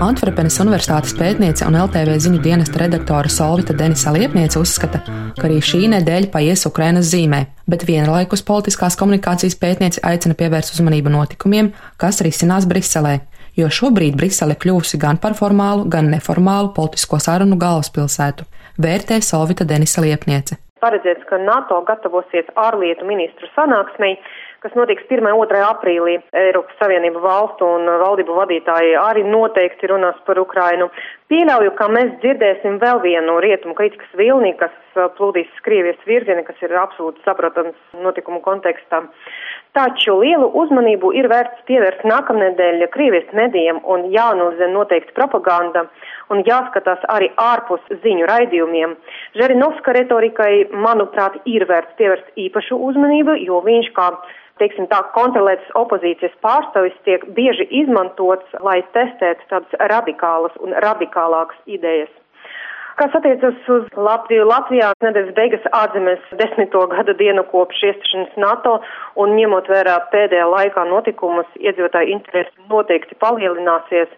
Antverpenes 0.00 0.54
Universitātes 0.62 1.12
pētniece 1.18 1.66
un 1.68 1.74
LTV 1.76 2.14
ziņu 2.24 2.38
dienesta 2.40 2.80
redaktore 2.80 3.28
Solvita 3.28 3.74
Denisa 3.76 4.08
Liepniece 4.16 4.56
uzskata, 4.56 5.02
ka 5.36 5.44
arī 5.44 5.58
šī 5.60 5.82
nedēļa 5.92 6.30
paies 6.32 6.64
Ukrainas 6.70 7.10
zīmē, 7.10 7.42
bet 7.68 7.84
vienlaikus 7.84 8.40
politiskās 8.40 8.96
komunikācijas 8.96 9.58
pētniece 9.60 10.00
aicina 10.00 10.32
pievērst 10.38 10.78
uzmanību 10.78 11.12
notikumiem, 11.12 11.74
kas 12.00 12.22
risinās 12.24 12.64
Briselē, 12.70 13.18
jo 13.60 13.68
šobrīd 13.68 14.16
Brisele 14.16 14.56
kļūsi 14.56 14.96
gan 15.02 15.20
par 15.20 15.36
formālu, 15.36 15.84
gan 15.92 16.08
neformālu 16.08 16.72
politisko 16.72 17.20
sarunu 17.20 17.60
galvaspilsētu, 17.60 18.48
vērtē 18.80 19.20
Solvita 19.20 19.68
Denisa 19.68 20.00
Liepniece. 20.00 20.56
Paredzēts, 20.80 21.24
ka 21.28 21.36
NATO 21.42 21.82
gatavosies 21.84 22.48
ārlietu 22.54 23.04
ministru 23.04 23.48
sanāksmei 23.56 24.14
kas 24.62 24.74
notiks 24.74 25.06
1. 25.06 25.22
un 25.22 25.46
2. 25.46 25.60
aprīlī. 25.62 26.16
Eiropas 26.34 26.78
Savienību 26.80 27.22
valstu 27.22 27.66
un 27.76 27.86
valdību 28.02 28.34
vadītāji 28.40 28.96
arī 28.98 29.22
noteikti 29.26 29.90
runās 29.90 30.18
par 30.26 30.40
Ukrainu. 30.42 30.88
Pieļauju, 31.30 31.74
ka 31.78 31.86
mēs 31.92 32.14
dzirdēsim 32.22 32.78
vēl 32.82 33.02
vienu 33.04 33.36
rietumu 33.44 33.76
kritikas 33.78 34.10
vilni, 34.18 34.54
kas 34.58 34.74
uh, 34.96 35.06
plūdīs 35.18 35.50
Krievijas 35.66 36.00
virzieni, 36.08 36.42
kas 36.46 36.58
ir 36.64 36.74
absolūti 36.74 37.22
saprotams 37.26 37.76
notikumu 38.02 38.40
kontekstā. 38.42 39.04
Taču 39.76 40.16
lielu 40.18 40.48
uzmanību 40.58 41.12
ir 41.14 41.28
vērts 41.30 41.62
pievērst 41.68 42.06
nākamnedēļ 42.08 42.86
Krievijas 42.94 43.28
medijiem 43.36 43.78
un 43.84 44.08
jāanalizē 44.10 44.70
noteikti 44.72 45.14
propaganda 45.14 45.84
un 46.32 46.42
jāskatās 46.48 47.04
arī 47.12 47.28
ārpus 47.38 47.84
ziņu 48.02 48.26
raidījumiem. 48.32 48.96
Žerinovska 49.38 49.94
retorikai, 50.00 50.52
manuprāt, 50.72 51.38
ir 51.44 51.68
vērts 51.68 51.94
pievērst 52.00 52.42
īpašu 52.48 52.80
uzmanību, 52.88 53.36
jo 53.44 53.60
viņš 53.68 53.92
kā 53.94 54.10
teiksim 54.60 54.88
tā, 54.90 55.00
kontrolētas 55.16 55.74
opozīcijas 55.78 56.34
pārstāvis 56.44 56.96
tiek 57.08 57.24
bieži 57.36 57.68
izmantots, 57.82 58.56
lai 58.64 58.80
testētu 58.96 59.50
tādas 59.50 59.84
radikālas 59.92 60.56
un 60.64 60.76
radikālākas 60.84 61.60
idejas. 61.66 62.12
Kas 62.98 63.12
attiecas 63.14 63.68
uz 63.70 63.84
Latviju, 63.94 64.42
Latvijā 64.50 64.88
nedēļas 65.04 65.34
beigas 65.36 65.66
atzīmēs 65.80 66.32
desmito 66.40 66.80
gada 66.90 67.14
dienu 67.20 67.44
kopš 67.52 67.84
iestāšanās 67.86 68.40
NATO 68.42 68.72
un 69.22 69.36
ņemot 69.38 69.70
vērā 69.70 70.00
pēdējā 70.10 70.48
laikā 70.50 70.82
notikumus, 70.90 71.46
iedzīvotāju 71.62 72.10
interesi 72.16 72.66
noteikti 72.72 73.14
palielināsies 73.22 74.10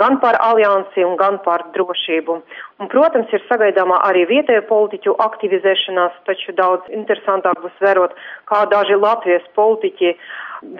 gan 0.00 0.18
par 0.22 0.38
aliansi 0.40 1.04
un 1.06 1.16
gan 1.20 1.38
par 1.44 1.66
drošību. 1.74 2.38
Un, 2.80 2.90
protams, 2.92 3.32
ir 3.36 3.44
sagaidāmā 3.48 4.00
arī 4.08 4.24
vietējo 4.30 4.64
politiķu 4.70 5.16
aktivizēšanās, 5.26 6.16
taču 6.28 6.56
daudz 6.58 6.88
interesantāk 6.96 7.60
būs 7.64 7.76
vērot, 7.84 8.16
kā 8.50 8.64
daži 8.72 8.96
Latvijas 9.00 9.46
politiķi 9.58 10.14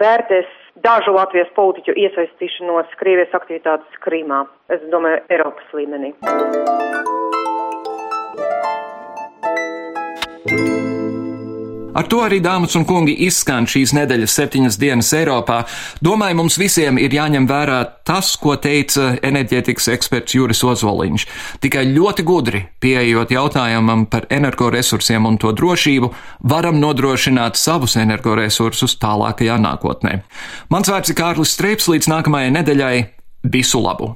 vērtēs 0.01 0.49
dažu 0.85 1.13
Latvijas 1.15 1.51
politiķu 1.57 1.97
iesaistīšanos 2.05 2.97
Krievijas 3.01 3.33
aktivitātes 3.37 4.03
Krīmā, 4.05 4.45
es 4.73 4.83
domāju, 4.93 5.23
Eiropas 5.29 5.75
līmenī. 5.77 6.15
Ar 11.91 12.07
to 12.07 12.21
arī, 12.23 12.37
dāmas 12.39 12.71
un 12.79 12.85
kungi, 12.87 13.11
izskan 13.27 13.65
šīs 13.67 13.91
nedēļas 13.97 14.35
septiņas 14.37 14.77
dienas 14.79 15.09
Eiropā. 15.17 15.57
Domāju, 15.99 16.37
mums 16.39 16.55
visiem 16.59 16.95
ir 17.01 17.11
jāņem 17.11 17.47
vērā 17.49 17.81
tas, 18.07 18.29
ko 18.39 18.55
teica 18.55 19.09
enerģētikas 19.19 19.89
eksperts 19.97 20.37
Juris 20.37 20.63
Ozoliņš. 20.63 21.27
Tikai 21.63 21.83
ļoti 21.91 22.25
gudri 22.27 22.63
pieejot 22.83 23.35
jautājumam 23.35 24.05
par 24.07 24.29
energoresursiem 24.31 25.27
un 25.27 25.39
to 25.41 25.51
drošību, 25.51 26.13
varam 26.47 26.79
nodrošināt 26.79 27.59
savus 27.59 27.97
energoresursus 27.99 28.95
tālākajā 29.01 29.59
nākotnē. 29.59 30.21
Mans 30.71 30.91
vārds 30.91 31.11
ir 31.11 31.19
Kārlis 31.19 31.57
Streips, 31.57 31.91
līdz 31.91 32.07
nākamajai 32.15 32.55
nedēļai 32.55 32.95
visu 33.51 33.83
labu! 33.83 34.15